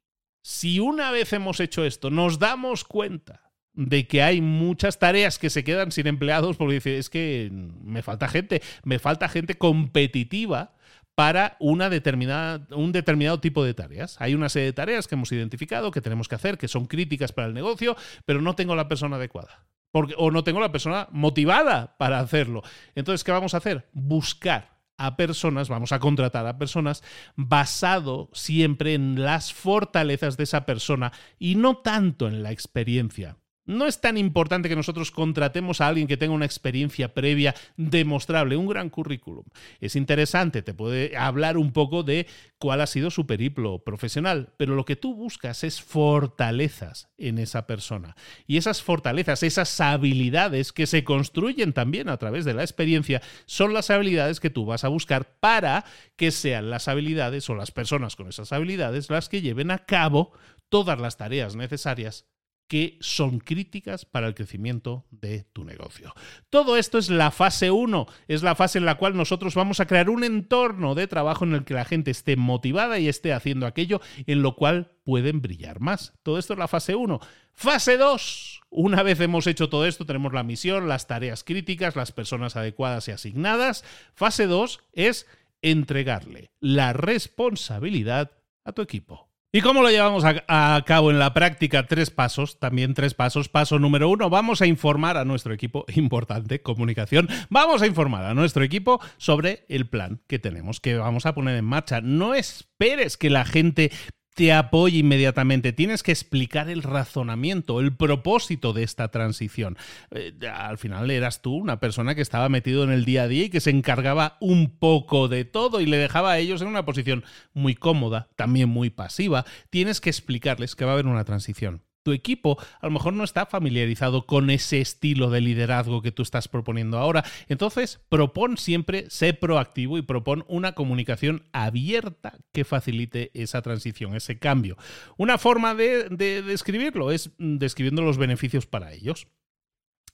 [0.43, 5.51] si una vez hemos hecho esto, nos damos cuenta de que hay muchas tareas que
[5.51, 10.75] se quedan sin empleados porque dice, es que me falta gente, me falta gente competitiva
[11.15, 14.17] para una determinada, un determinado tipo de tareas.
[14.21, 17.33] Hay una serie de tareas que hemos identificado, que tenemos que hacer, que son críticas
[17.33, 21.97] para el negocio, pero no tengo la persona adecuada o no tengo la persona motivada
[21.99, 22.63] para hacerlo.
[22.95, 23.89] Entonces, ¿qué vamos a hacer?
[23.93, 27.03] Buscar a personas, vamos a contratar a personas
[27.37, 33.37] basado siempre en las fortalezas de esa persona y no tanto en la experiencia.
[33.69, 38.57] No es tan importante que nosotros contratemos a alguien que tenga una experiencia previa demostrable,
[38.57, 39.45] un gran currículum.
[39.79, 42.27] Es interesante, te puede hablar un poco de
[42.57, 47.67] cuál ha sido su periplo profesional, pero lo que tú buscas es fortalezas en esa
[47.67, 48.17] persona.
[48.47, 53.75] Y esas fortalezas, esas habilidades que se construyen también a través de la experiencia, son
[53.75, 55.85] las habilidades que tú vas a buscar para
[56.17, 60.33] que sean las habilidades o las personas con esas habilidades las que lleven a cabo
[60.71, 62.25] todas las tareas necesarias
[62.69, 66.15] que son críticas para el crecimiento de tu negocio.
[66.51, 69.87] Todo esto es la fase 1, es la fase en la cual nosotros vamos a
[69.87, 73.67] crear un entorno de trabajo en el que la gente esté motivada y esté haciendo
[73.67, 76.13] aquello en lo cual pueden brillar más.
[76.23, 77.19] Todo esto es la fase 1.
[77.55, 78.61] Fase 2.
[78.71, 83.09] Una vez hemos hecho todo esto, tenemos la misión, las tareas críticas, las personas adecuadas
[83.09, 83.83] y asignadas.
[84.15, 85.27] Fase 2 es
[85.63, 88.33] entregarle la responsabilidad
[88.65, 89.28] a tu equipo.
[89.51, 91.87] ¿Y cómo lo llevamos a, cabo en la práctica?
[91.87, 93.49] Tres pasos, también tres pasos.
[93.49, 98.35] Paso número uno, vamos a informar a nuestro equipo, importante, comunicación, vamos a informar a
[98.35, 102.03] nuestro equipo sobre el plan que tenemos, que vamos a poner en marcha.
[102.03, 103.91] No esperes que la gente
[104.39, 105.73] te apoye inmediatamente.
[105.73, 109.77] Tienes que explicar el razonamiento, el propósito de esta transición.
[110.13, 113.47] Eh, al final eras tú una persona que estaba metido en el día a día
[113.47, 116.85] y que se encargaba un poco de todo y le dejaba a ellos en una
[116.85, 119.45] posición muy cómoda, también muy pasiva.
[119.71, 123.25] Tienes que explicarles que va a haber una transición tu equipo a lo mejor no
[123.25, 127.25] está familiarizado con ese estilo de liderazgo que tú estás proponiendo ahora.
[127.49, 134.39] Entonces, propon siempre, sé proactivo y propon una comunicación abierta que facilite esa transición, ese
[134.39, 134.77] cambio.
[135.17, 139.29] Una forma de, de describirlo es describiendo los beneficios para ellos.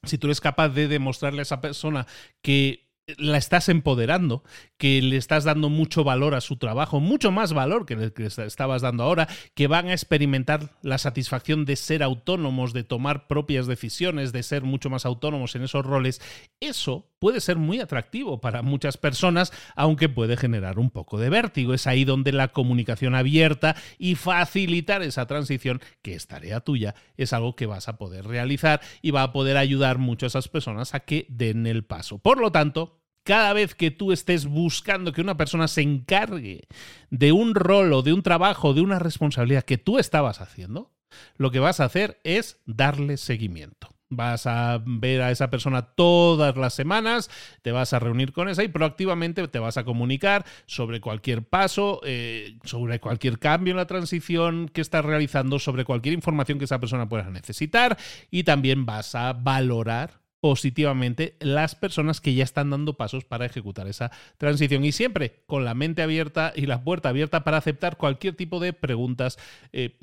[0.03, 2.07] Si tú eres capaz de demostrarle a esa persona
[2.43, 2.84] que
[3.19, 4.43] la estás empoderando,
[4.79, 8.27] que le estás dando mucho valor a su trabajo, mucho más valor que el que
[8.27, 13.67] estabas dando ahora, que van a experimentar la satisfacción de ser autónomos, de tomar propias
[13.67, 16.23] decisiones, de ser mucho más autónomos en esos roles,
[16.61, 21.73] eso puede ser muy atractivo para muchas personas, aunque puede generar un poco de vértigo.
[21.73, 27.33] Es ahí donde la comunicación abierta y facilitar esa transición, que es tarea tuya, es
[27.33, 30.95] algo que vas a poder realizar y va a poder ayudar mucho a esas personas
[30.95, 32.19] a que den el paso.
[32.19, 32.94] Por lo tanto,
[33.25, 36.69] cada vez que tú estés buscando que una persona se encargue
[37.11, 40.93] de un rol o de un trabajo, de una responsabilidad que tú estabas haciendo,
[41.37, 43.89] lo que vas a hacer es darle seguimiento.
[44.11, 47.31] Vas a ver a esa persona todas las semanas,
[47.63, 52.01] te vas a reunir con esa y proactivamente te vas a comunicar sobre cualquier paso,
[52.05, 56.79] eh, sobre cualquier cambio en la transición que estás realizando, sobre cualquier información que esa
[56.79, 57.97] persona pueda necesitar
[58.31, 63.89] y también vas a valorar positivamente las personas que ya están dando pasos para ejecutar
[63.89, 68.37] esa transición y siempre con la mente abierta y la puerta abierta para aceptar cualquier
[68.37, 69.39] tipo de preguntas,
[69.73, 69.97] eh,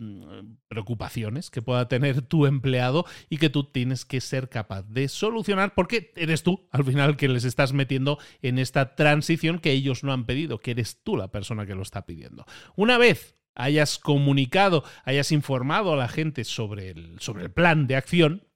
[0.67, 5.75] preocupaciones que pueda tener tu empleado y que tú tienes que ser capaz de solucionar
[5.75, 10.11] porque eres tú al final que les estás metiendo en esta transición que ellos no
[10.11, 12.47] han pedido, que eres tú la persona que lo está pidiendo.
[12.75, 17.95] Una vez hayas comunicado, hayas informado a la gente sobre el, sobre el plan de
[17.95, 18.47] acción,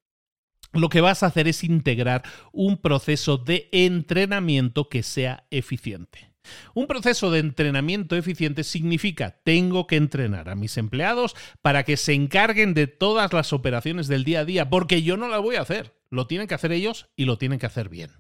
[0.75, 6.31] lo que vas a hacer es integrar un proceso de entrenamiento que sea eficiente.
[6.73, 12.13] Un proceso de entrenamiento eficiente significa tengo que entrenar a mis empleados para que se
[12.13, 15.61] encarguen de todas las operaciones del día a día, porque yo no las voy a
[15.61, 15.95] hacer.
[16.09, 18.11] Lo tienen que hacer ellos y lo tienen que hacer bien.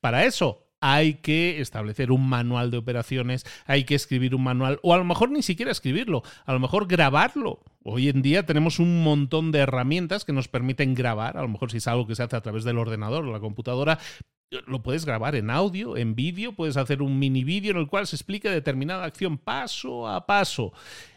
[0.00, 4.92] Para eso hay que establecer un manual de operaciones, hay que escribir un manual, o
[4.92, 7.62] a lo mejor ni siquiera escribirlo, a lo mejor grabarlo.
[7.86, 11.70] Hoy en día tenemos un montón de herramientas que nos permiten grabar, a lo mejor
[11.70, 13.98] si es algo que se hace a través del ordenador o la computadora,
[14.66, 18.06] lo puedes grabar en audio, en vídeo, puedes hacer un mini vídeo en el cual
[18.06, 20.72] se explica determinada acción paso a paso.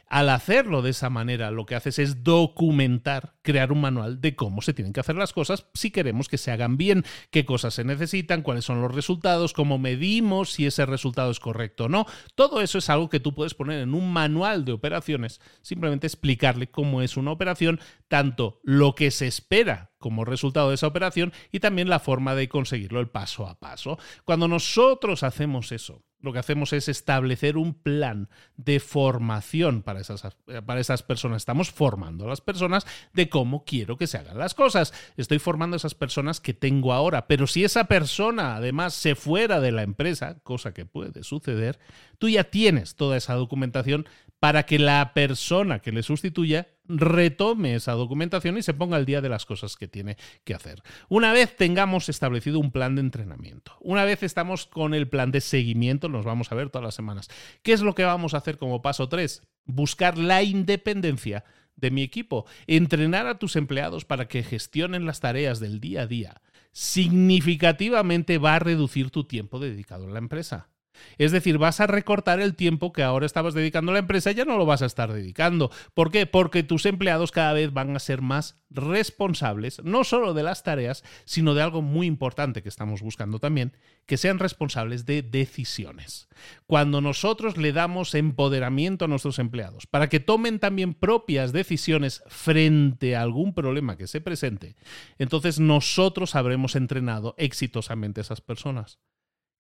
[0.10, 4.62] Al hacerlo de esa manera, lo que haces es documentar, crear un manual de cómo
[4.62, 7.84] se tienen que hacer las cosas si queremos que se hagan bien, qué cosas se
[7.84, 12.06] necesitan, cuáles son los resultados, cómo medimos si ese resultado es correcto o no.
[12.36, 16.68] Todo eso es algo que tú puedes poner en un manual de operaciones, simplemente explicarle
[16.68, 21.60] cómo es una operación, tanto lo que se espera como resultado de esa operación y
[21.60, 23.98] también la forma de conseguirlo, el paso a paso.
[24.24, 30.24] Cuando nosotros hacemos eso, lo que hacemos es establecer un plan de formación para esas,
[30.66, 31.44] para esas personas.
[31.44, 34.94] Estamos formando a las personas de cómo quiero que se hagan las cosas.
[35.16, 39.60] Estoy formando a esas personas que tengo ahora, pero si esa persona además se fuera
[39.60, 41.80] de la empresa, cosa que puede suceder,
[42.18, 44.08] tú ya tienes toda esa documentación
[44.40, 49.22] para que la persona que le sustituya retome esa documentación y se ponga al día
[49.22, 50.84] de las cosas que tiene que hacer.
[51.10, 55.42] Una vez tengamos establecido un plan de entrenamiento, una vez estamos con el plan de
[55.42, 57.30] seguimiento, nos vamos a ver todas las semanas.
[57.64, 59.42] ¿Qué es lo que vamos a hacer como paso 3?
[59.66, 61.44] Buscar la independencia
[61.76, 66.08] de mi equipo, entrenar a tus empleados para que gestionen las tareas del día a
[66.08, 66.42] día.
[66.72, 70.70] Significativamente va a reducir tu tiempo dedicado a la empresa.
[71.18, 74.46] Es decir, vas a recortar el tiempo que ahora estabas dedicando a la empresa, ya
[74.46, 75.72] no lo vas a estar dedicando.
[75.94, 76.26] ¿Por qué?
[76.26, 81.04] Porque tus empleados cada vez van a ser más responsables, no solo de las tareas,
[81.26, 83.74] sino de algo muy importante que estamos buscando también,
[84.06, 86.28] que sean responsables de decisiones.
[86.66, 93.16] Cuando nosotros le damos empoderamiento a nuestros empleados para que tomen también propias decisiones frente
[93.16, 94.76] a algún problema que se presente,
[95.18, 99.00] entonces nosotros habremos entrenado exitosamente a esas personas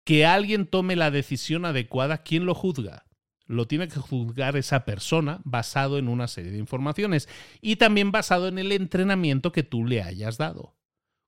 [0.03, 3.05] que alguien tome la decisión adecuada, ¿quién lo juzga?
[3.45, 7.27] Lo tiene que juzgar esa persona basado en una serie de informaciones
[7.59, 10.75] y también basado en el entrenamiento que tú le hayas dado.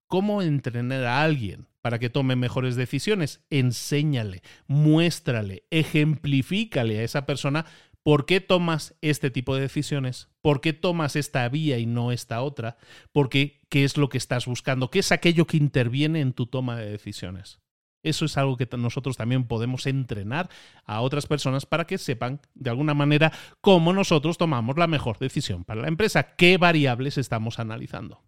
[0.07, 3.43] ¿Cómo entrenar a alguien para que tome mejores decisiones?
[3.49, 7.65] Enséñale, muéstrale, ejemplifícale a esa persona
[8.03, 12.41] por qué tomas este tipo de decisiones, por qué tomas esta vía y no esta
[12.41, 12.77] otra,
[13.11, 16.45] por qué, qué es lo que estás buscando, qué es aquello que interviene en tu
[16.45, 17.62] toma de decisiones.
[18.03, 20.49] Eso es algo que nosotros también podemos entrenar
[20.85, 23.31] a otras personas para que sepan de alguna manera
[23.61, 28.21] cómo nosotros tomamos la mejor decisión para la empresa, qué variables estamos analizando.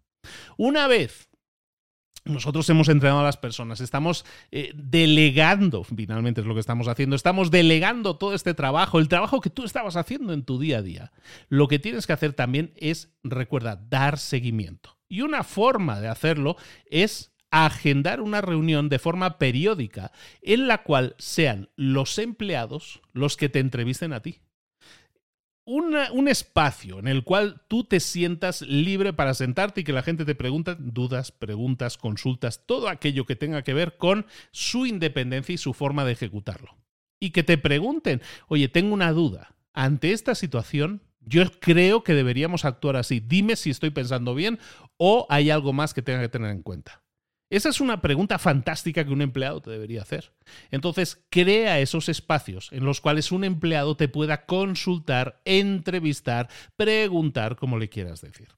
[0.56, 1.28] Una vez
[2.26, 7.14] nosotros hemos entrenado a las personas, estamos eh, delegando, finalmente es lo que estamos haciendo,
[7.14, 10.82] estamos delegando todo este trabajo, el trabajo que tú estabas haciendo en tu día a
[10.82, 11.12] día.
[11.48, 14.98] Lo que tienes que hacer también es, recuerda, dar seguimiento.
[15.08, 16.56] Y una forma de hacerlo
[16.90, 23.48] es agendar una reunión de forma periódica en la cual sean los empleados los que
[23.48, 24.40] te entrevisten a ti.
[25.68, 30.24] un espacio en el cual tú te sientas libre para sentarte y que la gente
[30.24, 35.58] te pregunte dudas, preguntas, consultas, todo aquello que tenga que ver con su independencia y
[35.58, 36.76] su forma de ejecutarlo.
[37.18, 42.64] Y que te pregunten, oye, tengo una duda, ante esta situación, yo creo que deberíamos
[42.64, 43.20] actuar así.
[43.20, 44.58] Dime si estoy pensando bien
[44.96, 47.02] o hay algo más que tenga que tener en cuenta.
[47.48, 50.32] Esa es una pregunta fantástica que un empleado te debería hacer.
[50.70, 57.78] Entonces, crea esos espacios en los cuales un empleado te pueda consultar, entrevistar, preguntar, como
[57.78, 58.48] le quieras decir.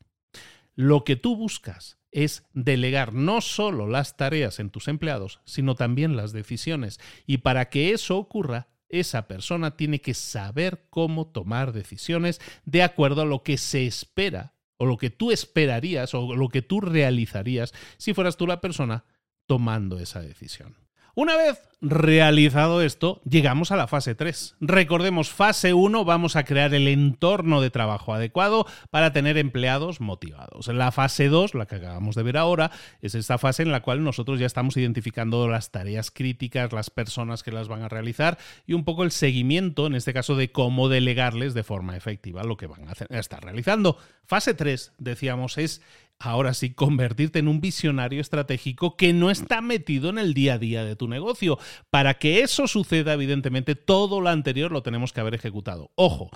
[0.74, 6.16] Lo que tú buscas es delegar no solo las tareas en tus empleados, sino también
[6.16, 6.98] las decisiones.
[7.26, 13.22] Y para que eso ocurra, esa persona tiene que saber cómo tomar decisiones de acuerdo
[13.22, 17.74] a lo que se espera o lo que tú esperarías o lo que tú realizarías
[17.98, 19.04] si fueras tú la persona
[19.46, 20.76] tomando esa decisión.
[21.18, 24.54] Una vez realizado esto, llegamos a la fase 3.
[24.60, 30.68] Recordemos, fase 1 vamos a crear el entorno de trabajo adecuado para tener empleados motivados.
[30.68, 32.70] La fase 2, la que acabamos de ver ahora,
[33.02, 37.42] es esta fase en la cual nosotros ya estamos identificando las tareas críticas, las personas
[37.42, 40.88] que las van a realizar y un poco el seguimiento, en este caso, de cómo
[40.88, 43.98] delegarles de forma efectiva lo que van a, estar realizando.
[44.24, 45.82] Fase 3, decíamos, es
[46.18, 50.58] ahora sí, convertirte en un visionario estratégico que no está metido en el día a
[50.58, 51.58] día de tu negocio.
[51.90, 55.90] Para que eso suceda, evidentemente, todo lo anterior lo tenemos que haber ejecutado.
[55.94, 56.30] Ojo,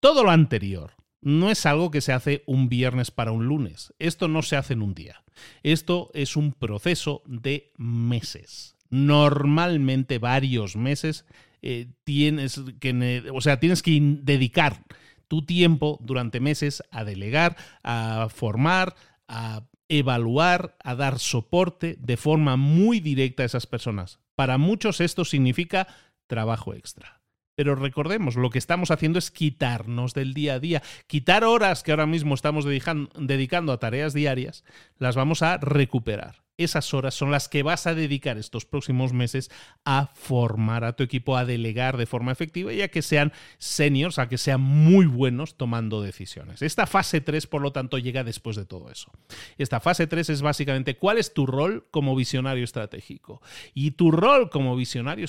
[0.00, 3.92] Todo lo anterior no es algo que se hace un viernes para un lunes.
[3.98, 5.24] Esto no se hace en un día.
[5.62, 8.76] Esto es un proceso de meses.
[8.90, 11.26] Normalmente varios meses
[11.62, 14.84] eh, tienes que, o sea, tienes que dedicar
[15.26, 18.94] tu tiempo durante meses a delegar, a formar,
[19.28, 24.20] a evaluar, a dar soporte de forma muy directa a esas personas.
[24.34, 25.88] Para muchos esto significa
[26.26, 27.22] trabajo extra.
[27.54, 31.90] Pero recordemos, lo que estamos haciendo es quitarnos del día a día, quitar horas que
[31.90, 34.64] ahora mismo estamos dedicando a tareas diarias,
[34.96, 39.50] las vamos a recuperar esas horas son las que vas a dedicar estos próximos meses
[39.84, 44.18] a formar a tu equipo, a delegar de forma efectiva y a que sean seniors,
[44.18, 46.60] a que sean muy buenos tomando decisiones.
[46.60, 49.10] Esta fase 3, por lo tanto, llega después de todo eso.
[49.56, 53.40] Esta fase 3 es básicamente cuál es tu rol como visionario estratégico.
[53.72, 55.24] Y tu rol como visionario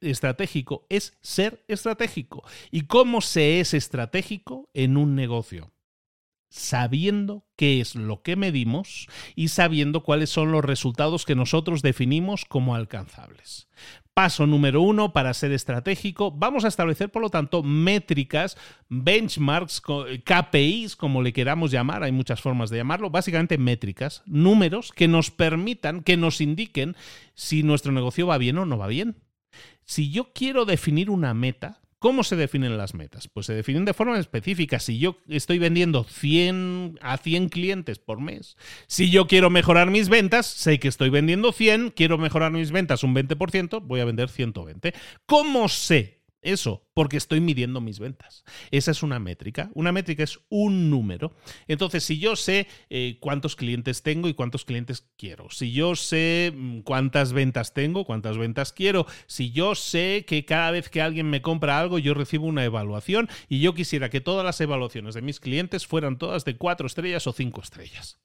[0.00, 2.42] estratégico es ser estratégico.
[2.70, 5.70] ¿Y cómo se es estratégico en un negocio?
[6.50, 12.44] Sabiendo qué es lo que medimos y sabiendo cuáles son los resultados que nosotros definimos
[12.44, 13.68] como alcanzables.
[14.12, 20.96] Paso número uno para ser estratégico, vamos a establecer por lo tanto métricas, benchmarks, KPIs,
[20.96, 26.02] como le queramos llamar, hay muchas formas de llamarlo, básicamente métricas, números que nos permitan,
[26.02, 26.96] que nos indiquen
[27.34, 29.16] si nuestro negocio va bien o no va bien.
[29.84, 33.28] Si yo quiero definir una meta, ¿Cómo se definen las metas?
[33.28, 34.80] Pues se definen de forma específica.
[34.80, 40.08] Si yo estoy vendiendo 100 a 100 clientes por mes, si yo quiero mejorar mis
[40.08, 44.30] ventas, sé que estoy vendiendo 100, quiero mejorar mis ventas un 20%, voy a vender
[44.30, 44.94] 120.
[45.26, 48.44] ¿Cómo sé eso, porque estoy midiendo mis ventas.
[48.70, 49.70] Esa es una métrica.
[49.74, 51.34] Una métrica es un número.
[51.68, 56.52] Entonces, si yo sé eh, cuántos clientes tengo y cuántos clientes quiero, si yo sé
[56.54, 61.28] mm, cuántas ventas tengo, cuántas ventas quiero, si yo sé que cada vez que alguien
[61.28, 65.22] me compra algo, yo recibo una evaluación y yo quisiera que todas las evaluaciones de
[65.22, 68.20] mis clientes fueran todas de cuatro estrellas o cinco estrellas.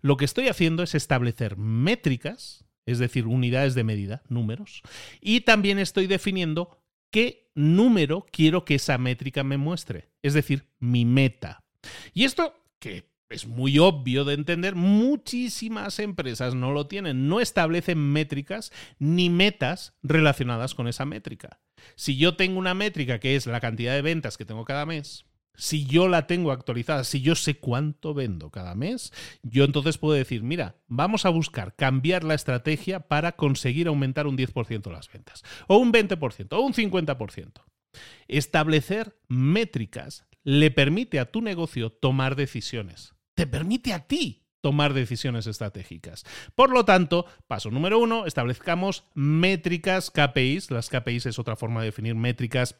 [0.00, 4.82] Lo que estoy haciendo es establecer métricas, es decir, unidades de medida, números,
[5.20, 6.78] y también estoy definiendo
[7.16, 11.64] qué número quiero que esa métrica me muestre, es decir, mi meta.
[12.12, 17.98] Y esto, que es muy obvio de entender, muchísimas empresas no lo tienen, no establecen
[17.98, 21.58] métricas ni metas relacionadas con esa métrica.
[21.94, 25.24] Si yo tengo una métrica que es la cantidad de ventas que tengo cada mes,
[25.56, 30.14] si yo la tengo actualizada, si yo sé cuánto vendo cada mes, yo entonces puedo
[30.14, 35.42] decir, mira, vamos a buscar cambiar la estrategia para conseguir aumentar un 10% las ventas,
[35.66, 37.52] o un 20%, o un 50%.
[38.28, 43.14] Establecer métricas le permite a tu negocio tomar decisiones.
[43.34, 46.24] Te permite a ti tomar decisiones estratégicas.
[46.54, 50.70] Por lo tanto, paso número uno, establezcamos métricas KPIs.
[50.70, 52.76] Las KPIs es otra forma de definir métricas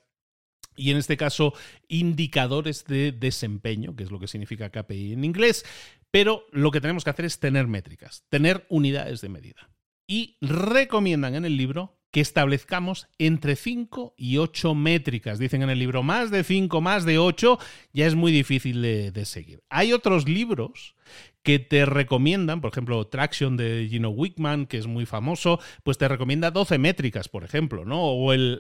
[0.77, 1.55] y en este caso
[1.89, 5.65] indicadores de desempeño, que es lo que significa KPI en inglés,
[6.11, 9.71] pero lo que tenemos que hacer es tener métricas, tener unidades de medida.
[10.07, 15.39] Y recomiendan en el libro que establezcamos entre 5 y 8 métricas.
[15.39, 17.59] Dicen en el libro, más de 5, más de 8,
[17.93, 19.63] ya es muy difícil de, de seguir.
[19.69, 20.95] Hay otros libros
[21.47, 26.09] que te recomiendan, por ejemplo, Traction de Gino Wickman, que es muy famoso, pues te
[26.09, 28.03] recomienda 12 métricas, por ejemplo, ¿no?
[28.03, 28.59] O, el,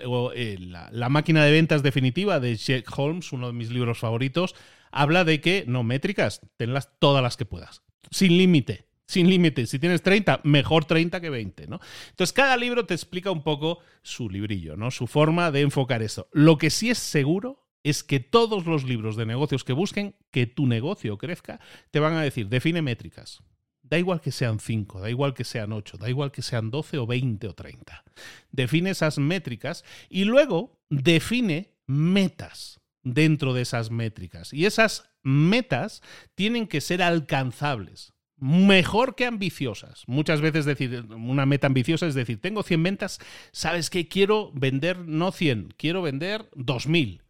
[0.70, 4.54] la, máquina de ventas definitiva de Jack Holmes, uno de mis libros favoritos,
[4.92, 7.82] habla de que, no, métricas, tenlas todas las que puedas,
[8.12, 8.86] sin límite.
[9.08, 11.80] Sin límite, si tienes 30, mejor 30 que 20, ¿no?
[12.10, 14.92] Entonces, cada libro te explica un poco su librillo, ¿no?
[14.92, 16.28] Su forma de enfocar eso.
[16.32, 20.48] Lo que sí es seguro es que todos los libros de negocios que busquen que
[20.48, 21.60] tu negocio crezca,
[21.92, 23.44] te van a decir, define métricas.
[23.80, 26.98] Da igual que sean 5, da igual que sean 8, da igual que sean 12
[26.98, 28.02] o 20 o 30.
[28.50, 34.52] Define esas métricas y luego define metas dentro de esas métricas.
[34.52, 36.02] Y esas metas
[36.34, 38.14] tienen que ser alcanzables.
[38.36, 40.02] Mejor que ambiciosas.
[40.08, 43.20] Muchas veces decir, una meta ambiciosa es decir, tengo 100 ventas,
[43.52, 47.25] sabes que quiero vender no 100, quiero vender 2000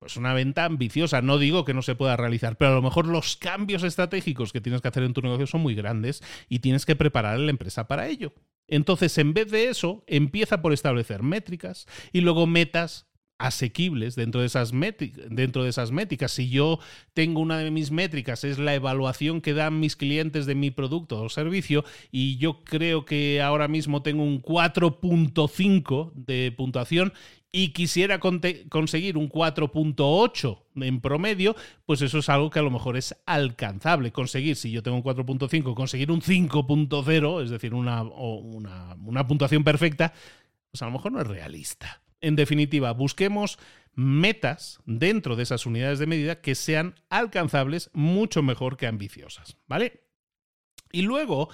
[0.00, 1.20] pues una venta ambiciosa.
[1.20, 4.62] No digo que no se pueda realizar, pero a lo mejor los cambios estratégicos que
[4.62, 7.50] tienes que hacer en tu negocio son muy grandes y tienes que preparar a la
[7.50, 8.32] empresa para ello.
[8.66, 14.46] Entonces, en vez de eso, empieza por establecer métricas y luego metas asequibles dentro de
[14.46, 14.70] esas
[15.28, 16.32] dentro de esas métricas.
[16.32, 16.78] Si yo
[17.14, 21.20] tengo una de mis métricas es la evaluación que dan mis clientes de mi producto
[21.22, 27.12] o servicio y yo creo que ahora mismo tengo un 4.5 de puntuación
[27.52, 32.96] y quisiera conseguir un 4.8 en promedio, pues eso es algo que a lo mejor
[32.96, 34.12] es alcanzable.
[34.12, 39.64] Conseguir, si yo tengo un 4.5, conseguir un 5.0, es decir, una, una, una puntuación
[39.64, 40.12] perfecta,
[40.70, 42.02] pues a lo mejor no es realista.
[42.20, 43.58] En definitiva, busquemos
[43.94, 50.04] metas dentro de esas unidades de medida que sean alcanzables mucho mejor que ambiciosas, ¿vale?
[50.92, 51.48] Y luego,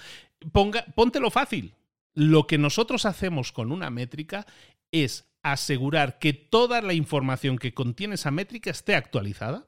[0.53, 1.74] ponga, póntelo fácil.
[2.14, 4.47] Lo que nosotros hacemos con una métrica
[4.90, 9.66] es asegurar que toda la información que contiene esa métrica esté actualizada.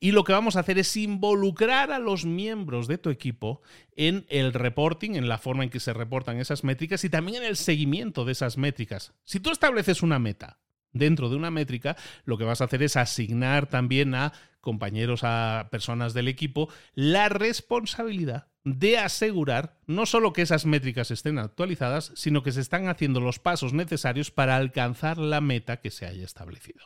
[0.00, 3.62] Y lo que vamos a hacer es involucrar a los miembros de tu equipo
[3.94, 7.48] en el reporting, en la forma en que se reportan esas métricas y también en
[7.48, 9.12] el seguimiento de esas métricas.
[9.24, 10.58] Si tú estableces una meta
[10.92, 14.32] dentro de una métrica, lo que vas a hacer es asignar también a
[14.62, 21.38] compañeros, a personas del equipo, la responsabilidad de asegurar no solo que esas métricas estén
[21.38, 26.06] actualizadas, sino que se están haciendo los pasos necesarios para alcanzar la meta que se
[26.06, 26.84] haya establecido.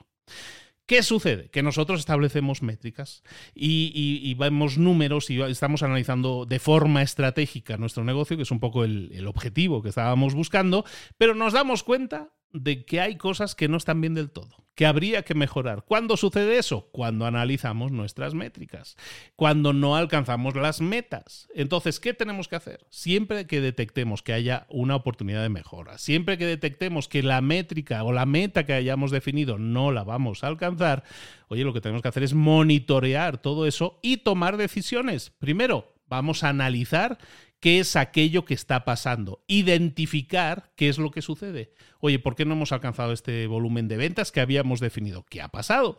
[0.87, 1.51] ¿Qué sucede?
[1.51, 3.25] Que nosotros establecemos métricas
[3.55, 8.85] y, vemos números y estamos analizando de forma estratégica nuestro negocio, que es un poco
[8.85, 10.85] el objetivo que estábamos buscando,
[11.19, 14.87] pero nos damos cuenta de que hay cosas que no están bien del todo, que
[14.87, 15.85] habría que mejorar.
[15.85, 16.89] ¿Cuándo sucede eso?
[16.93, 18.97] Cuando analizamos nuestras métricas,
[19.35, 21.49] cuando no alcanzamos las metas.
[21.55, 22.87] Entonces, ¿qué tenemos que hacer?
[22.91, 28.05] Siempre que detectemos que haya una oportunidad de mejora, siempre que detectemos que la métrica
[28.05, 31.05] o la meta que hayamos definido no la vamos a alcanzar,
[31.49, 35.31] oye, lo que tenemos que hacer es monitorear todo eso y tomar decisiones.
[35.39, 37.19] Primero, vamos a analizar
[37.61, 41.73] qué es aquello que está pasando, identificar qué es lo que sucede.
[42.01, 45.25] Oye, ¿por qué no hemos alcanzado este volumen de ventas que habíamos definido?
[45.29, 45.99] ¿Qué ha pasado?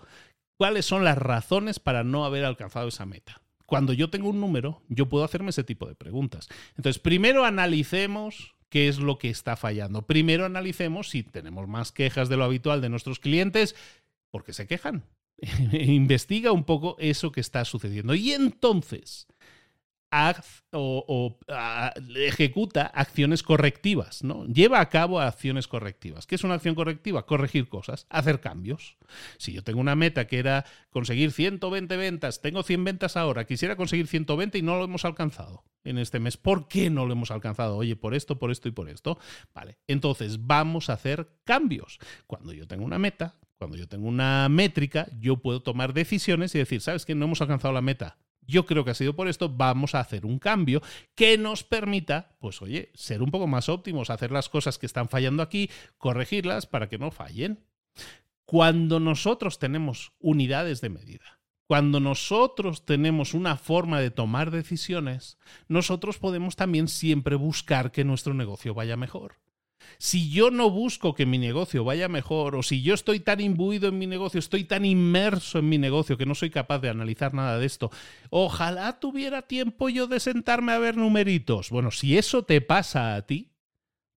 [0.58, 3.42] ¿Cuáles son las razones para no haber alcanzado esa meta?
[3.66, 6.48] Cuando yo tengo un número, yo puedo hacerme ese tipo de preguntas.
[6.78, 10.08] Entonces, primero analicemos qué es lo que está fallando.
[10.08, 13.76] Primero analicemos si tenemos más quejas de lo habitual de nuestros clientes,
[14.32, 15.04] ¿por qué se quejan?
[15.72, 18.16] Investiga un poco eso que está sucediendo.
[18.16, 19.28] Y entonces,
[20.72, 21.38] o,
[22.16, 24.46] ejecuta acciones correctivas, ¿no?
[24.46, 26.26] Lleva a cabo acciones correctivas.
[26.26, 27.26] ¿Qué es una acción correctiva?
[27.26, 28.98] Corregir cosas, hacer cambios.
[29.38, 33.76] Si yo tengo una meta que era conseguir 120 ventas, tengo 100 ventas ahora, quisiera
[33.76, 36.38] conseguir 120 y no lo hemos alcanzado en este mes.
[36.38, 37.78] ¿Por qué no lo hemos alcanzado?
[37.78, 39.20] Oye, por esto, por esto y por esto.
[39.54, 42.00] Vale, entonces vamos a hacer cambios.
[42.28, 46.60] Cuando yo tengo una meta, cuando yo tengo una métrica, yo puedo tomar decisiones y
[46.60, 47.16] decir, ¿sabes qué?
[47.16, 48.18] No hemos alcanzado la meta
[48.48, 50.82] yo creo que ha sido por esto, vamos a hacer un cambio
[51.16, 55.10] que nos permita, pues oye, ser un poco más óptimos, hacer las cosas que están
[55.10, 57.66] fallando aquí, corregirlas para que no fallen.
[58.46, 65.38] Cuando nosotros tenemos unidades de medida, cuando nosotros tenemos una forma de tomar decisiones,
[65.68, 69.36] nosotros podemos también siempre buscar que nuestro negocio vaya mejor.
[70.00, 73.90] Si yo no busco que mi negocio vaya mejor, o si yo estoy tan imbuido
[73.90, 77.34] en mi negocio, estoy tan inmerso en mi negocio que no soy capaz de analizar
[77.34, 77.92] nada de esto,
[78.30, 81.70] ojalá tuviera tiempo yo de sentarme a ver numeritos.
[81.70, 83.52] Bueno, si eso te pasa a ti,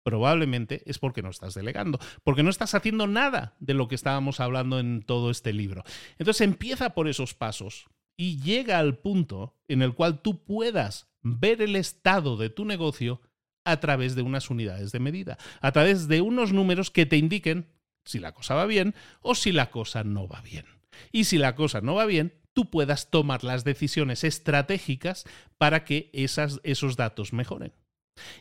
[0.03, 4.39] probablemente es porque no estás delegando, porque no estás haciendo nada de lo que estábamos
[4.39, 5.83] hablando en todo este libro.
[6.17, 7.87] Entonces empieza por esos pasos
[8.17, 13.21] y llega al punto en el cual tú puedas ver el estado de tu negocio
[13.65, 17.67] a través de unas unidades de medida, a través de unos números que te indiquen
[18.05, 20.65] si la cosa va bien o si la cosa no va bien.
[21.11, 25.25] Y si la cosa no va bien, tú puedas tomar las decisiones estratégicas
[25.57, 27.73] para que esos datos mejoren.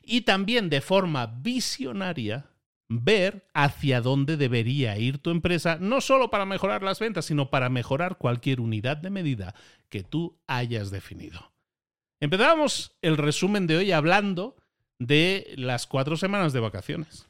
[0.03, 2.51] Y también de forma visionaria,
[2.89, 7.69] ver hacia dónde debería ir tu empresa, no solo para mejorar las ventas, sino para
[7.69, 9.55] mejorar cualquier unidad de medida
[9.89, 11.53] que tú hayas definido.
[12.21, 14.57] Empezamos el resumen de hoy hablando
[14.99, 17.27] de las cuatro semanas de vacaciones.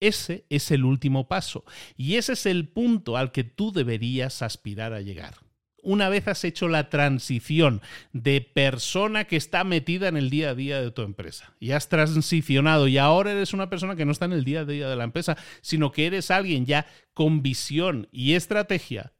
[0.00, 1.64] Ese es el último paso
[1.96, 5.34] y ese es el punto al que tú deberías aspirar a llegar.
[5.82, 7.80] Una vez has hecho la transición
[8.12, 11.88] de persona que está metida en el día a día de tu empresa y has
[11.88, 14.96] transicionado y ahora eres una persona que no está en el día a día de
[14.96, 19.14] la empresa, sino que eres alguien ya con visión y estrategia,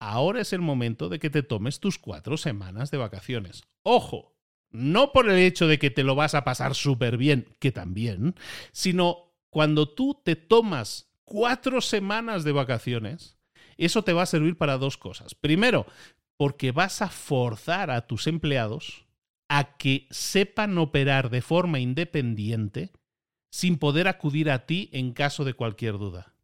[0.00, 3.64] ahora es el momento de que te tomes tus cuatro semanas de vacaciones.
[3.82, 4.35] Ojo,
[4.76, 8.34] no por el hecho de que te lo vas a pasar súper bien, que también,
[8.72, 13.38] sino cuando tú te tomas cuatro semanas de vacaciones,
[13.78, 15.34] eso te va a servir para dos cosas.
[15.34, 15.86] Primero,
[16.36, 19.06] porque vas a forzar a tus empleados
[19.48, 22.90] a que sepan operar de forma independiente
[23.50, 26.35] sin poder acudir a ti en caso de cualquier duda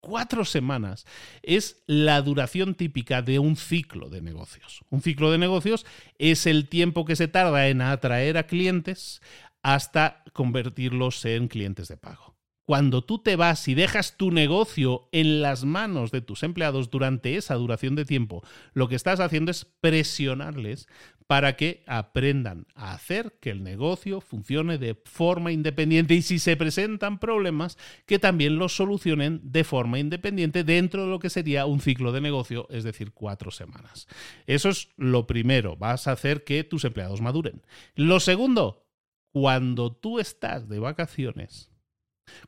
[0.00, 1.06] cuatro semanas
[1.42, 4.82] es la duración típica de un ciclo de negocios.
[4.90, 5.86] Un ciclo de negocios
[6.18, 9.20] es el tiempo que se tarda en atraer a clientes
[9.62, 12.36] hasta convertirlos en clientes de pago.
[12.64, 17.36] Cuando tú te vas y dejas tu negocio en las manos de tus empleados durante
[17.36, 18.44] esa duración de tiempo,
[18.74, 20.86] lo que estás haciendo es presionarles
[21.30, 26.56] para que aprendan a hacer que el negocio funcione de forma independiente y si se
[26.56, 31.78] presentan problemas, que también los solucionen de forma independiente dentro de lo que sería un
[31.80, 34.08] ciclo de negocio, es decir, cuatro semanas.
[34.48, 37.62] Eso es lo primero, vas a hacer que tus empleados maduren.
[37.94, 38.88] Lo segundo,
[39.30, 41.70] cuando tú estás de vacaciones,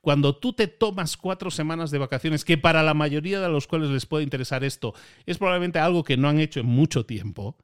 [0.01, 3.91] cuando tú te tomas cuatro semanas de vacaciones, que para la mayoría de los cuales
[3.91, 4.93] les puede interesar esto,
[5.24, 7.57] es probablemente algo que no han hecho en mucho tiempo,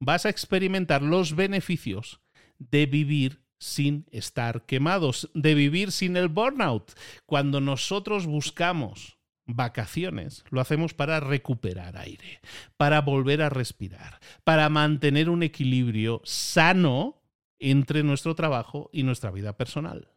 [0.00, 2.20] vas a experimentar los beneficios
[2.58, 6.92] de vivir sin estar quemados, de vivir sin el burnout.
[7.24, 12.40] Cuando nosotros buscamos vacaciones, lo hacemos para recuperar aire,
[12.76, 17.22] para volver a respirar, para mantener un equilibrio sano
[17.58, 20.10] entre nuestro trabajo y nuestra vida personal.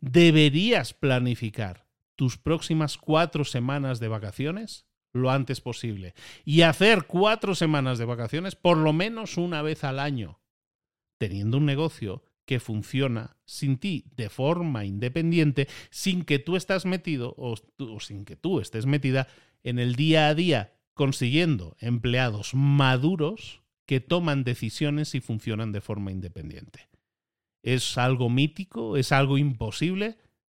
[0.00, 7.98] Deberías planificar tus próximas cuatro semanas de vacaciones lo antes posible y hacer cuatro semanas
[7.98, 10.40] de vacaciones por lo menos una vez al año,
[11.18, 17.34] teniendo un negocio que funciona sin ti de forma independiente, sin que tú estés metido
[17.36, 19.28] o, o sin que tú estés metida
[19.62, 26.10] en el día a día consiguiendo empleados maduros que toman decisiones y funcionan de forma
[26.10, 26.88] independiente.
[27.62, 28.96] ¿Es algo mítico?
[28.96, 30.16] ¿Es algo imposible?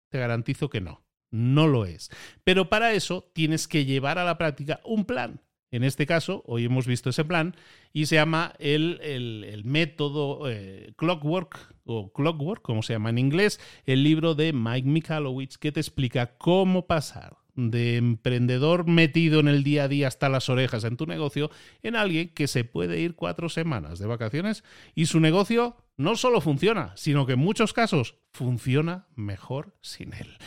[0.09, 2.11] Te garantizo que no no lo es.
[2.43, 5.41] Pero para eso tienes que llevar a la práctica un plan.
[5.71, 7.55] En este caso, hoy hemos visto ese plan
[7.93, 14.03] y se llama el, método eh, Clockwork o Clockwork, como se llama en inglés, el
[14.03, 19.83] libro de Mike Michalowicz que te explica cómo pasar de emprendedor metido en el día
[19.83, 21.51] a día hasta las orejas en tu negocio
[21.83, 24.63] en alguien que se puede ir cuatro semanas de vacaciones
[24.95, 30.37] y su negocio no solo funciona, sino que en muchos casos funciona mejor sin él.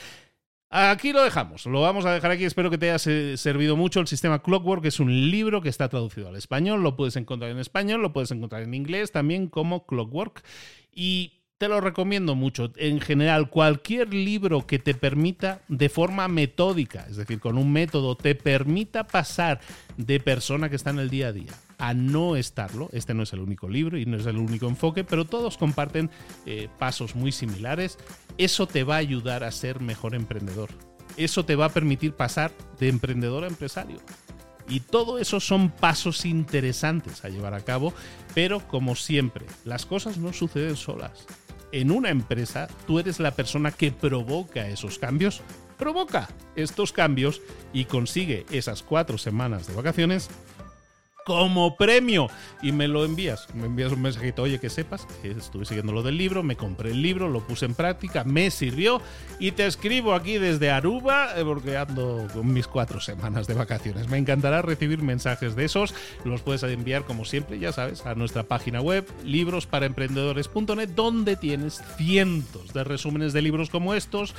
[0.71, 4.01] Aquí lo dejamos, lo vamos a dejar aquí, espero que te haya servido mucho.
[4.01, 7.61] El sistema Clockwork es un libro que está traducido al español, lo puedes encontrar en
[7.61, 10.43] español, lo puedes encontrar en inglés también como Clockwork.
[10.91, 12.71] Y te lo recomiendo mucho.
[12.77, 18.19] En general, cualquier libro que te permita de forma metódica, es decir, con un método,
[18.19, 19.61] te permita pasar
[19.97, 22.91] de persona que está en el día a día a no estarlo.
[22.93, 26.11] Este no es el único libro y no es el único enfoque, pero todos comparten
[26.45, 27.97] eh, pasos muy similares.
[28.37, 30.69] Eso te va a ayudar a ser mejor emprendedor.
[31.17, 34.01] Eso te va a permitir pasar de emprendedor a empresario.
[34.69, 37.95] Y todo eso son pasos interesantes a llevar a cabo,
[38.35, 41.27] pero como siempre, las cosas no suceden solas
[41.75, 45.43] en una empresa tú eres la persona que provoca esos cambios,
[45.77, 50.31] provoca estos cambios y consigue esas cuatro semanas de vacaciones
[51.25, 52.29] como premio
[52.62, 53.47] y me lo envías.
[53.55, 56.91] Me envías un mensajito, oye, que sepas que estuve siguiendo lo del libro, me compré
[56.91, 59.01] el libro, lo puse en práctica, me sirvió
[59.39, 64.09] y te escribo aquí desde Aruba eh, porque ando con mis cuatro semanas de vacaciones.
[64.09, 65.95] Me encantará recibir mensajes de esos.
[66.25, 72.72] Los puedes enviar, como siempre, ya sabes, a nuestra página web librosparaemprendedores.net donde tienes cientos
[72.72, 74.35] de resúmenes de libros como estos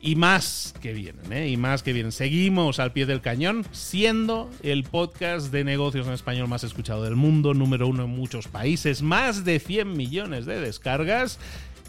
[0.00, 1.48] y más que vienen, ¿eh?
[1.48, 2.12] Y más que vienen.
[2.12, 7.16] Seguimos al pie del cañón, siendo el podcast de negocios en español más escuchado del
[7.16, 11.38] mundo, número uno en muchos países, más de 100 millones de descargas.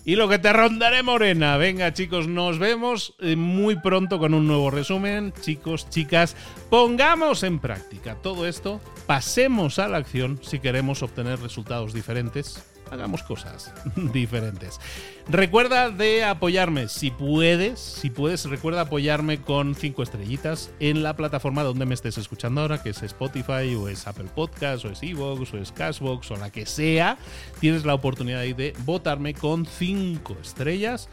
[0.03, 1.57] Y lo que te rondaré, Morena.
[1.57, 5.32] Venga, chicos, nos vemos eh, muy pronto con un nuevo resumen.
[5.41, 6.36] Chicos, chicas,
[6.72, 13.24] pongamos en práctica todo esto, pasemos a la acción si queremos obtener resultados diferentes hagamos
[13.24, 13.74] cosas
[14.14, 14.80] diferentes.
[15.28, 21.64] Recuerda de apoyarme, si puedes, si puedes, recuerda apoyarme con cinco estrellitas en la plataforma
[21.64, 25.54] donde me estés escuchando ahora, que es Spotify o es Apple Podcast o es Evox
[25.54, 27.18] o es Cashbox o la que sea.
[27.60, 31.10] Tienes la oportunidad ahí de votarme con cinco estrellas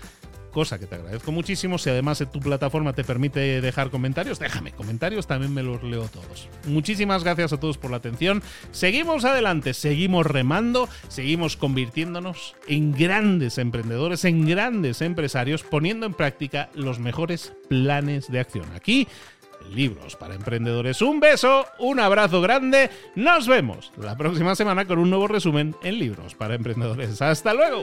[0.50, 1.78] cosa que te agradezco muchísimo.
[1.78, 6.48] Si además tu plataforma te permite dejar comentarios, déjame comentarios, también me los leo todos.
[6.66, 8.42] Muchísimas gracias a todos por la atención.
[8.70, 16.70] Seguimos adelante, seguimos remando, seguimos convirtiéndonos en grandes emprendedores, en grandes empresarios, poniendo en práctica
[16.74, 18.66] los mejores planes de acción.
[18.74, 19.08] Aquí
[19.74, 21.02] Libros para Emprendedores.
[21.02, 22.90] Un beso, un abrazo grande.
[23.14, 27.20] Nos vemos la próxima semana con un nuevo resumen en Libros para Emprendedores.
[27.20, 27.82] Hasta luego.